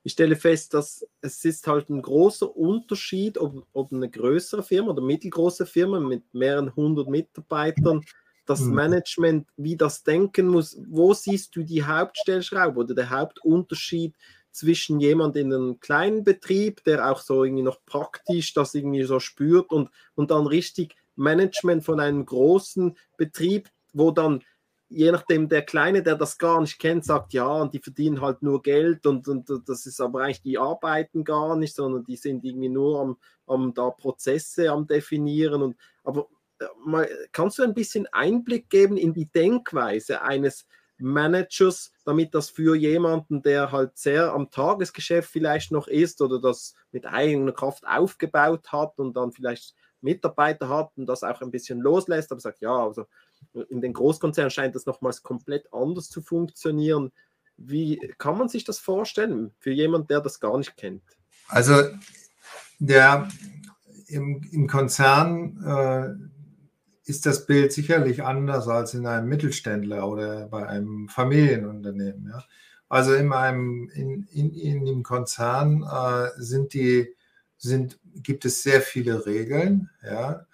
Ich 0.03 0.13
stelle 0.13 0.37
fest, 0.37 0.73
dass 0.73 1.05
es 1.19 1.43
ist 1.43 1.67
halt 1.67 1.89
ein 1.89 2.01
großer 2.01 2.55
Unterschied, 2.55 3.37
ob, 3.37 3.67
ob 3.73 3.91
eine 3.91 4.09
größere 4.09 4.63
Firma 4.63 4.91
oder 4.91 5.01
mittelgroße 5.01 5.65
Firma 5.65 5.99
mit 5.99 6.33
mehreren 6.33 6.73
hundert 6.73 7.09
Mitarbeitern 7.09 8.01
das 8.45 8.61
mhm. 8.61 8.75
Management, 8.75 9.47
wie 9.57 9.75
das 9.75 10.03
denken 10.03 10.47
muss. 10.47 10.79
Wo 10.87 11.13
siehst 11.13 11.55
du 11.57 11.63
die 11.63 11.83
Hauptstellschraube 11.83 12.79
oder 12.79 12.95
der 12.95 13.09
Hauptunterschied 13.09 14.15
zwischen 14.57 14.99
jemand 14.99 15.35
in 15.35 15.53
einem 15.53 15.79
kleinen 15.79 16.23
Betrieb, 16.23 16.83
der 16.83 17.09
auch 17.11 17.21
so 17.21 17.43
irgendwie 17.43 17.63
noch 17.63 17.85
praktisch 17.85 18.53
das 18.53 18.73
irgendwie 18.73 19.03
so 19.03 19.19
spürt 19.19 19.71
und, 19.71 19.89
und 20.15 20.31
dann 20.31 20.47
richtig 20.47 20.95
Management 21.15 21.83
von 21.83 21.99
einem 21.99 22.25
großen 22.25 22.97
Betrieb, 23.17 23.69
wo 23.93 24.11
dann 24.11 24.43
je 24.89 25.11
nachdem 25.11 25.49
der 25.49 25.63
Kleine, 25.63 26.01
der 26.01 26.15
das 26.15 26.37
gar 26.37 26.61
nicht 26.61 26.79
kennt, 26.79 27.03
sagt, 27.03 27.33
ja, 27.33 27.47
und 27.47 27.73
die 27.73 27.79
verdienen 27.79 28.21
halt 28.21 28.41
nur 28.41 28.61
Geld 28.61 29.05
und, 29.05 29.27
und 29.27 29.49
das 29.65 29.85
ist 29.85 29.99
aber 29.99 30.21
eigentlich, 30.21 30.41
die 30.41 30.57
arbeiten 30.57 31.23
gar 31.23 31.55
nicht, 31.55 31.75
sondern 31.75 32.03
die 32.05 32.15
sind 32.15 32.43
irgendwie 32.45 32.69
nur 32.69 33.01
am, 33.01 33.17
am 33.47 33.73
da 33.73 33.89
Prozesse 33.89 34.71
am 34.71 34.87
definieren. 34.87 35.61
Und, 35.61 35.75
aber 36.03 36.27
äh, 36.59 36.65
mal, 36.85 37.09
kannst 37.33 37.59
du 37.59 37.63
ein 37.63 37.73
bisschen 37.73 38.07
Einblick 38.13 38.69
geben 38.69 38.95
in 38.97 39.13
die 39.13 39.25
Denkweise 39.25 40.21
eines 40.21 40.65
Managers, 40.99 41.91
damit 42.05 42.33
das 42.33 42.49
für 42.49 42.75
jemanden, 42.75 43.41
der 43.41 43.71
halt 43.71 43.97
sehr 43.97 44.33
am 44.33 44.49
Tagesgeschäft 44.49 45.29
vielleicht 45.29 45.71
noch 45.71 45.87
ist 45.87 46.21
oder 46.21 46.39
das 46.39 46.73
mit 46.91 47.05
eigener 47.05 47.51
Kraft 47.51 47.85
aufgebaut 47.87 48.71
hat 48.71 48.97
und 48.97 49.15
dann 49.15 49.31
vielleicht 49.31 49.75
Mitarbeiter 50.01 50.69
hat 50.69 50.91
und 50.95 51.05
das 51.07 51.23
auch 51.23 51.41
ein 51.41 51.51
bisschen 51.51 51.79
loslässt, 51.79 52.31
aber 52.31 52.41
sagt, 52.41 52.61
ja, 52.61 52.75
also 52.75 53.05
in 53.69 53.81
den 53.81 53.93
Großkonzernen 53.93 54.51
scheint 54.51 54.75
das 54.75 54.85
nochmals 54.85 55.23
komplett 55.23 55.71
anders 55.73 56.09
zu 56.09 56.21
funktionieren. 56.21 57.11
Wie 57.57 58.13
kann 58.17 58.37
man 58.37 58.49
sich 58.49 58.63
das 58.63 58.79
vorstellen 58.79 59.51
für 59.59 59.71
jemanden, 59.71 60.07
der 60.07 60.21
das 60.21 60.39
gar 60.39 60.57
nicht 60.57 60.77
kennt? 60.77 61.03
Also 61.47 61.81
der 62.79 63.27
im, 64.07 64.47
im 64.51 64.67
Konzern 64.67 65.63
äh, 65.63 66.36
ist 67.07 67.25
das 67.25 67.45
Bild 67.45 67.71
sicherlich 67.71 68.23
anders 68.23 68.67
als 68.67 68.93
in 68.93 69.07
einem 69.07 69.29
Mittelständler 69.29 70.07
oder 70.07 70.47
bei 70.47 70.67
einem 70.67 71.07
Familienunternehmen. 71.07 72.27
Ja? 72.29 72.43
Also 72.89 73.13
in 73.13 73.31
einem 73.31 73.89
in, 73.93 74.23
in, 74.31 74.53
in 74.53 74.85
dem 74.85 75.03
Konzern 75.03 75.83
äh, 75.83 76.29
sind 76.37 76.73
die, 76.73 77.15
sind, 77.57 77.99
gibt 78.15 78.43
es 78.43 78.61
sehr 78.61 78.81
viele 78.81 79.25
Regeln, 79.25 79.89
ja, 80.03 80.45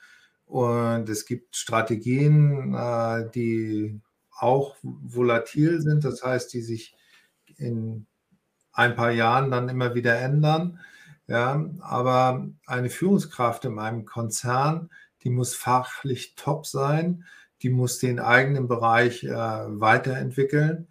und 0.45 1.09
es 1.09 1.25
gibt 1.25 1.55
Strategien, 1.55 2.75
äh, 2.75 3.29
die 3.33 3.99
auch 4.37 4.75
volatil 4.83 5.81
sind, 5.81 6.05
das 6.05 6.23
heißt, 6.23 6.53
die 6.53 6.61
sich 6.61 6.95
in 7.57 8.05
ein 8.71 8.95
paar 8.95 9.11
Jahren 9.11 9.49
dann 9.49 9.69
immer 9.69 9.95
wieder 9.95 10.15
ändern. 10.19 10.79
Ja, 11.25 11.65
aber 11.79 12.49
eine 12.67 12.89
Führungskraft 12.89 13.65
in 13.65 13.79
einem 13.79 14.05
Konzern 14.05 14.89
die 15.23 15.29
muss 15.29 15.55
fachlich 15.55 16.35
top 16.35 16.65
sein, 16.65 17.25
die 17.61 17.69
muss 17.69 17.99
den 17.99 18.19
eigenen 18.19 18.67
Bereich 18.67 19.23
äh, 19.23 19.31
weiterentwickeln. 19.31 20.87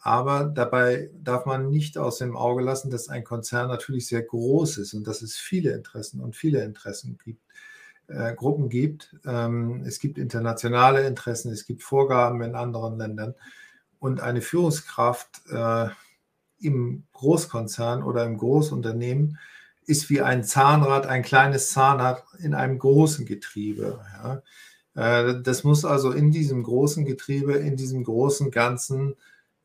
Aber 0.00 0.44
dabei 0.44 1.10
darf 1.14 1.46
man 1.46 1.70
nicht 1.70 1.96
aus 1.96 2.18
dem 2.18 2.36
Auge 2.36 2.62
lassen, 2.62 2.90
dass 2.90 3.08
ein 3.08 3.24
Konzern 3.24 3.68
natürlich 3.68 4.06
sehr 4.06 4.22
groß 4.22 4.78
ist 4.78 4.94
und 4.94 5.06
dass 5.06 5.22
es 5.22 5.36
viele 5.36 5.72
Interessen 5.72 6.20
und 6.20 6.36
viele 6.36 6.62
Interessen 6.62 7.18
gibt, 7.24 7.42
äh, 8.08 8.34
Gruppen 8.34 8.68
gibt. 8.68 9.16
Ähm, 9.24 9.82
es 9.86 9.98
gibt 10.00 10.18
internationale 10.18 11.06
Interessen, 11.06 11.52
es 11.52 11.64
gibt 11.66 11.82
Vorgaben 11.82 12.42
in 12.42 12.54
anderen 12.54 12.98
Ländern. 12.98 13.34
Und 13.98 14.20
eine 14.20 14.42
Führungskraft 14.42 15.40
äh, 15.50 15.88
im 16.60 17.04
Großkonzern 17.12 18.02
oder 18.02 18.24
im 18.24 18.36
Großunternehmen 18.36 19.38
ist 19.86 20.10
wie 20.10 20.20
ein 20.20 20.44
Zahnrad, 20.44 21.06
ein 21.06 21.22
kleines 21.22 21.70
Zahnrad 21.70 22.24
in 22.38 22.54
einem 22.54 22.78
großen 22.78 23.26
Getriebe. 23.26 24.00
Ja. 24.14 24.42
Äh, 24.94 25.42
das 25.42 25.64
muss 25.64 25.84
also 25.84 26.12
in 26.12 26.30
diesem 26.30 26.62
großen 26.62 27.04
Getriebe, 27.04 27.54
in 27.54 27.76
diesem 27.76 28.04
großen 28.04 28.50
Ganzen 28.50 29.14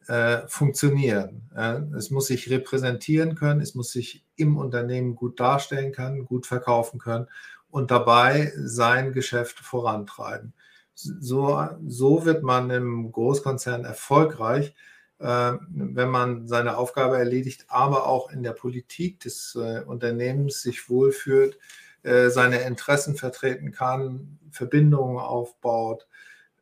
äh, 0.08 0.47
funktionieren. 0.47 1.51
Es 1.95 2.10
muss 2.10 2.27
sich 2.27 2.49
repräsentieren 2.49 3.36
können, 3.36 3.62
es 3.62 3.75
muss 3.75 3.91
sich 3.91 4.25
im 4.36 4.58
Unternehmen 4.58 5.15
gut 5.15 5.39
darstellen 5.39 5.91
können, 5.91 6.25
gut 6.25 6.47
verkaufen 6.47 6.99
können 6.99 7.27
und 7.69 7.91
dabei 7.91 8.51
sein 8.58 9.13
Geschäft 9.13 9.60
vorantreiben. 9.60 10.53
So, 10.95 11.65
so 11.88 12.25
wird 12.25 12.43
man 12.43 12.69
im 12.71 13.12
Großkonzern 13.12 13.86
erfolgreich, 13.86 14.73
wenn 15.19 16.10
man 16.10 16.47
seine 16.47 16.77
Aufgabe 16.77 17.17
erledigt, 17.17 17.65
aber 17.67 18.08
auch 18.08 18.32
in 18.32 18.41
der 18.41 18.53
Politik 18.53 19.19
des 19.19 19.55
äh, 19.55 19.82
Unternehmens 19.86 20.62
sich 20.62 20.89
wohlfühlt, 20.89 21.60
äh, 22.03 22.29
seine 22.29 22.62
Interessen 22.62 23.15
vertreten 23.15 23.71
kann, 23.71 24.39
Verbindungen 24.49 25.17
aufbaut, 25.17 26.08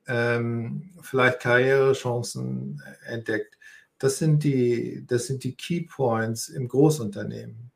ähm, 0.07 0.89
vielleicht 1.01 1.41
Karrierechancen 1.41 2.81
entdeckt. 3.05 3.57
Das 3.99 4.17
sind 4.17 4.43
die, 4.43 5.03
das 5.05 5.27
sind 5.27 5.43
die 5.43 5.55
Key 5.55 5.81
Points 5.81 6.49
im 6.49 6.67
Großunternehmen. 6.67 7.71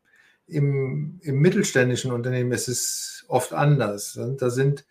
Im, 0.48 1.20
im 1.22 1.40
mittelständischen 1.40 2.12
Unternehmen 2.12 2.52
ist 2.52 2.68
es 2.68 3.26
oft 3.28 3.54
anders. 3.54 4.20
Da 4.38 4.50
sind, 4.50 4.86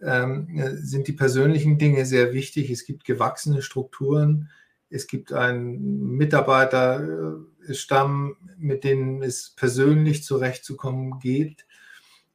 ähm, 0.00 0.48
sind 0.76 1.08
die 1.08 1.12
persönlichen 1.12 1.78
Dinge 1.78 2.06
sehr 2.06 2.32
wichtig. 2.32 2.70
Es 2.70 2.84
gibt 2.84 3.04
gewachsene 3.04 3.62
Strukturen 3.62 4.50
es 4.94 5.06
gibt 5.08 5.32
einen 5.32 6.16
Mitarbeiterstamm, 6.16 8.36
mit 8.56 8.84
denen 8.84 9.24
es 9.24 9.50
persönlich 9.50 10.22
zurechtzukommen 10.22 11.18
geht. 11.18 11.66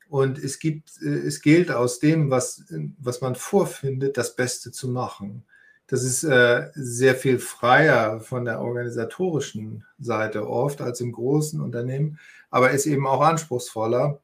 Und 0.09 0.37
es 0.37 0.59
gibt, 0.59 1.01
es 1.01 1.41
gilt 1.41 1.71
aus 1.71 1.99
dem, 1.99 2.31
was, 2.31 2.65
was 2.99 3.21
man 3.21 3.35
vorfindet, 3.35 4.17
das 4.17 4.35
Beste 4.35 4.73
zu 4.73 4.89
machen. 4.89 5.45
Das 5.87 6.03
ist 6.03 6.25
äh, 6.25 6.69
sehr 6.73 7.15
viel 7.15 7.39
freier 7.39 8.19
von 8.19 8.43
der 8.43 8.59
organisatorischen 8.59 9.85
Seite 9.97 10.45
oft 10.47 10.81
als 10.81 10.99
im 10.99 11.13
großen 11.13 11.61
Unternehmen, 11.61 12.19
aber 12.49 12.71
ist 12.71 12.87
eben 12.87 13.07
auch 13.07 13.21
anspruchsvoller 13.21 14.19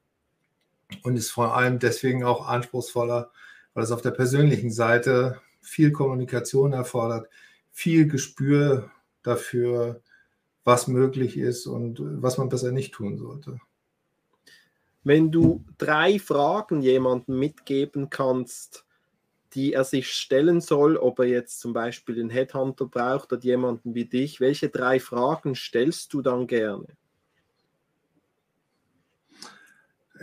und 1.03 1.15
ist 1.15 1.31
vor 1.31 1.55
allem 1.55 1.79
deswegen 1.79 2.25
auch 2.25 2.47
anspruchsvoller, 2.47 3.31
weil 3.73 3.83
es 3.83 3.91
auf 3.91 4.01
der 4.01 4.11
persönlichen 4.11 4.71
Seite 4.71 5.39
viel 5.61 5.91
Kommunikation 5.91 6.73
erfordert, 6.73 7.29
viel 7.75 8.07
Gespür 8.07 8.89
dafür, 9.21 10.01
was 10.63 10.87
möglich 10.87 11.37
ist 11.37 11.67
und 11.67 11.99
was 12.01 12.37
man 12.37 12.47
besser 12.47 12.71
nicht 12.71 12.93
tun 12.93 13.17
sollte. 13.17 13.59
Wenn 15.03 15.29
du 15.29 15.63
drei 15.77 16.17
Fragen 16.17 16.81
jemandem 16.81 17.37
mitgeben 17.37 18.09
kannst, 18.09 18.85
die 19.53 19.73
er 19.73 19.83
sich 19.83 20.11
stellen 20.11 20.61
soll, 20.61 20.95
ob 20.95 21.19
er 21.19 21.25
jetzt 21.25 21.59
zum 21.59 21.73
Beispiel 21.73 22.19
einen 22.19 22.29
Headhunter 22.29 22.85
braucht 22.85 23.33
oder 23.33 23.43
jemanden 23.43 23.93
wie 23.93 24.05
dich, 24.05 24.39
welche 24.39 24.69
drei 24.69 24.99
Fragen 24.99 25.53
stellst 25.53 26.13
du 26.13 26.21
dann 26.21 26.47
gerne? 26.47 26.87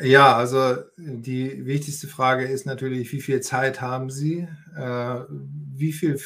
Ja, 0.03 0.37
also 0.37 0.77
die 0.97 1.67
wichtigste 1.67 2.09
Frage 2.09 2.47
ist 2.47 2.65
natürlich, 2.65 3.13
wie 3.13 3.21
viel 3.21 3.43
Zeit 3.43 3.83
haben 3.83 4.09
Sie? 4.09 4.49
Äh, 4.75 5.21
wie 5.29 5.93
viele 5.93 6.17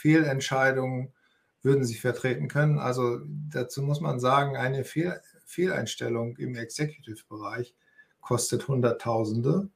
Fehlentscheidungen 0.00 1.12
würden 1.62 1.84
Sie 1.84 1.96
vertreten 1.96 2.48
können? 2.48 2.78
Also 2.78 3.20
dazu 3.50 3.82
muss 3.82 4.00
man 4.00 4.18
sagen, 4.18 4.56
eine 4.56 4.84
Fehl 4.84 5.20
Fehleinstellung 5.44 6.36
im 6.36 6.54
Executive-Bereich 6.54 7.74
kostet 8.20 8.68
Hunderttausende. 8.68 9.68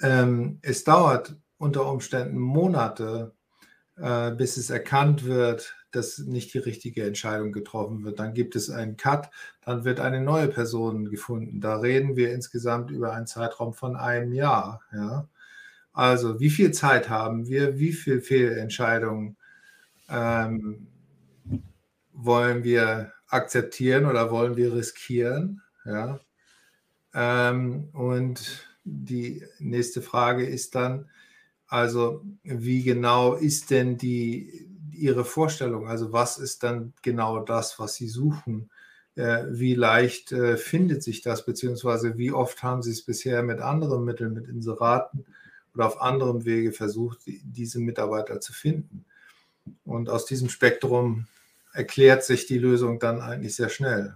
Ähm, 0.00 0.58
es 0.60 0.84
dauert 0.84 1.34
unter 1.56 1.90
Umständen 1.90 2.38
Monate, 2.38 3.32
äh, 3.96 4.32
bis 4.32 4.58
es 4.58 4.68
erkannt 4.68 5.24
wird, 5.24 5.74
dass 5.92 6.18
nicht 6.18 6.52
die 6.52 6.58
richtige 6.58 7.04
Entscheidung 7.04 7.52
getroffen 7.52 8.04
wird. 8.04 8.18
Dann 8.18 8.34
gibt 8.34 8.54
es 8.54 8.68
einen 8.68 8.96
Cut, 8.98 9.30
dann 9.62 9.84
wird 9.84 9.98
eine 9.98 10.20
neue 10.20 10.48
Person 10.48 11.08
gefunden. 11.10 11.60
Da 11.60 11.76
reden 11.76 12.16
wir 12.16 12.32
insgesamt 12.32 12.90
über 12.90 13.12
einen 13.12 13.26
Zeitraum 13.26 13.72
von 13.72 13.96
einem 13.96 14.32
Jahr. 14.32 14.82
Ja? 14.92 15.28
Also 15.92 16.40
wie 16.40 16.50
viel 16.50 16.72
Zeit 16.72 17.08
haben 17.08 17.46
wir, 17.48 17.78
wie 17.78 17.92
viele 17.92 18.22
Fehlentscheidungen 18.22 19.36
ähm, 20.08 20.86
wollen 22.12 22.64
wir 22.64 23.12
akzeptieren 23.28 24.06
oder 24.06 24.30
wollen 24.30 24.56
wir 24.56 24.74
riskieren? 24.74 25.62
Ja? 25.84 26.20
Ähm, 27.14 27.88
und 27.92 28.66
die 28.84 29.44
nächste 29.58 30.02
Frage 30.02 30.46
ist 30.46 30.74
dann, 30.74 31.10
also 31.66 32.22
wie 32.42 32.82
genau 32.82 33.34
ist 33.34 33.70
denn 33.70 33.96
die, 33.96 34.68
Ihre 34.92 35.24
Vorstellung? 35.24 35.88
Also 35.88 36.12
was 36.12 36.38
ist 36.38 36.62
dann 36.62 36.92
genau 37.02 37.40
das, 37.40 37.78
was 37.78 37.94
Sie 37.94 38.08
suchen? 38.08 38.70
Äh, 39.14 39.44
wie 39.50 39.74
leicht 39.74 40.32
äh, 40.32 40.56
findet 40.56 41.02
sich 41.02 41.22
das, 41.22 41.44
beziehungsweise 41.44 42.18
wie 42.18 42.32
oft 42.32 42.62
haben 42.62 42.82
Sie 42.82 42.92
es 42.92 43.02
bisher 43.04 43.42
mit 43.42 43.60
anderen 43.60 44.04
Mitteln, 44.04 44.34
mit 44.34 44.48
Inseraten 44.48 45.26
oder 45.74 45.86
auf 45.86 46.00
anderem 46.00 46.44
Wege 46.44 46.72
versucht, 46.72 47.20
diese 47.26 47.80
Mitarbeiter 47.80 48.40
zu 48.40 48.52
finden? 48.52 49.04
Und 49.84 50.08
aus 50.10 50.26
diesem 50.26 50.48
Spektrum 50.48 51.26
erklärt 51.72 52.24
sich 52.24 52.46
die 52.46 52.58
Lösung 52.58 52.98
dann 52.98 53.20
eigentlich 53.20 53.54
sehr 53.56 53.68
schnell. 53.68 54.14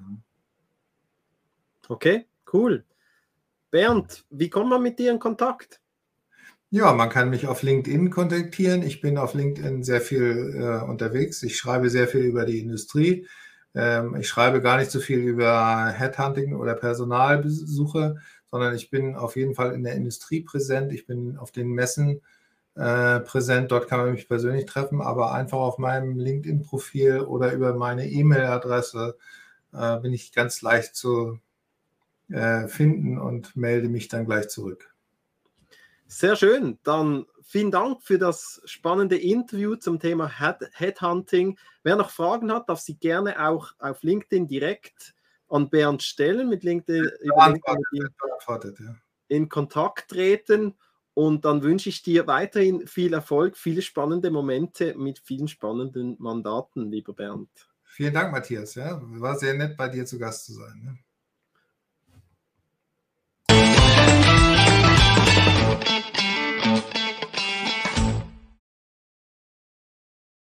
Okay, 1.88 2.26
cool. 2.52 2.84
Bernd, 3.70 4.24
wie 4.30 4.50
kommt 4.50 4.70
man 4.70 4.82
mit 4.82 4.98
dir 4.98 5.12
in 5.12 5.18
Kontakt? 5.18 5.80
Ja, 6.70 6.92
man 6.92 7.10
kann 7.10 7.30
mich 7.30 7.46
auf 7.46 7.62
LinkedIn 7.62 8.10
kontaktieren. 8.10 8.82
Ich 8.82 9.00
bin 9.00 9.18
auf 9.18 9.34
LinkedIn 9.34 9.84
sehr 9.84 10.00
viel 10.00 10.54
äh, 10.60 10.84
unterwegs. 10.84 11.42
Ich 11.42 11.56
schreibe 11.56 11.90
sehr 11.90 12.08
viel 12.08 12.22
über 12.22 12.44
die 12.44 12.58
Industrie. 12.58 13.26
Ähm, 13.74 14.16
ich 14.16 14.28
schreibe 14.28 14.60
gar 14.60 14.78
nicht 14.78 14.90
so 14.90 14.98
viel 14.98 15.20
über 15.20 15.86
Headhunting 15.86 16.56
oder 16.56 16.74
Personalbesuche, 16.74 18.16
sondern 18.56 18.74
ich 18.74 18.88
bin 18.88 19.16
auf 19.16 19.36
jeden 19.36 19.54
Fall 19.54 19.74
in 19.74 19.82
der 19.82 19.96
Industrie 19.96 20.40
präsent. 20.40 20.90
Ich 20.90 21.04
bin 21.04 21.36
auf 21.36 21.52
den 21.52 21.68
Messen 21.68 22.22
äh, 22.74 23.20
präsent. 23.20 23.70
Dort 23.70 23.86
kann 23.86 24.00
man 24.00 24.12
mich 24.12 24.28
persönlich 24.28 24.64
treffen, 24.64 25.02
aber 25.02 25.32
einfach 25.32 25.58
auf 25.58 25.76
meinem 25.76 26.18
LinkedIn-Profil 26.18 27.20
oder 27.20 27.52
über 27.52 27.74
meine 27.74 28.08
E-Mail-Adresse 28.08 29.18
äh, 29.74 29.98
bin 29.98 30.14
ich 30.14 30.32
ganz 30.32 30.62
leicht 30.62 30.96
zu 30.96 31.38
äh, 32.30 32.66
finden 32.66 33.18
und 33.18 33.56
melde 33.56 33.90
mich 33.90 34.08
dann 34.08 34.24
gleich 34.24 34.48
zurück. 34.48 34.94
Sehr 36.06 36.34
schön. 36.36 36.78
Dann 36.82 37.26
vielen 37.42 37.70
Dank 37.70 38.02
für 38.02 38.18
das 38.18 38.62
spannende 38.64 39.18
Interview 39.18 39.76
zum 39.76 40.00
Thema 40.00 40.30
Head 40.38 40.70
Headhunting. 40.72 41.58
Wer 41.82 41.96
noch 41.96 42.08
Fragen 42.08 42.50
hat, 42.50 42.70
darf 42.70 42.80
sie 42.80 42.96
gerne 42.96 43.46
auch 43.46 43.72
auf 43.78 44.02
LinkedIn 44.02 44.46
direkt 44.46 45.14
an 45.48 45.70
Bernd 45.70 46.02
stellen. 46.02 46.48
Mit 46.48 46.64
LinkedIn, 46.64 47.08
ja, 47.22 47.46
LinkedIn 47.46 48.08
ja. 48.80 48.96
in 49.28 49.48
Kontakt 49.48 50.10
treten. 50.10 50.76
Und 51.14 51.46
dann 51.46 51.62
wünsche 51.62 51.88
ich 51.88 52.02
dir 52.02 52.26
weiterhin 52.26 52.86
viel 52.86 53.14
Erfolg, 53.14 53.56
viele 53.56 53.80
spannende 53.80 54.30
Momente 54.30 54.94
mit 54.98 55.18
vielen 55.18 55.48
spannenden 55.48 56.16
Mandaten, 56.18 56.90
lieber 56.90 57.14
Bernd. 57.14 57.48
Vielen 57.84 58.12
Dank, 58.12 58.32
Matthias. 58.32 58.74
Ja, 58.74 59.00
war 59.02 59.38
sehr 59.38 59.54
nett, 59.54 59.78
bei 59.78 59.88
dir 59.88 60.04
zu 60.04 60.18
Gast 60.18 60.44
zu 60.44 60.52
sein. 60.52 60.82
Ne? 60.84 60.98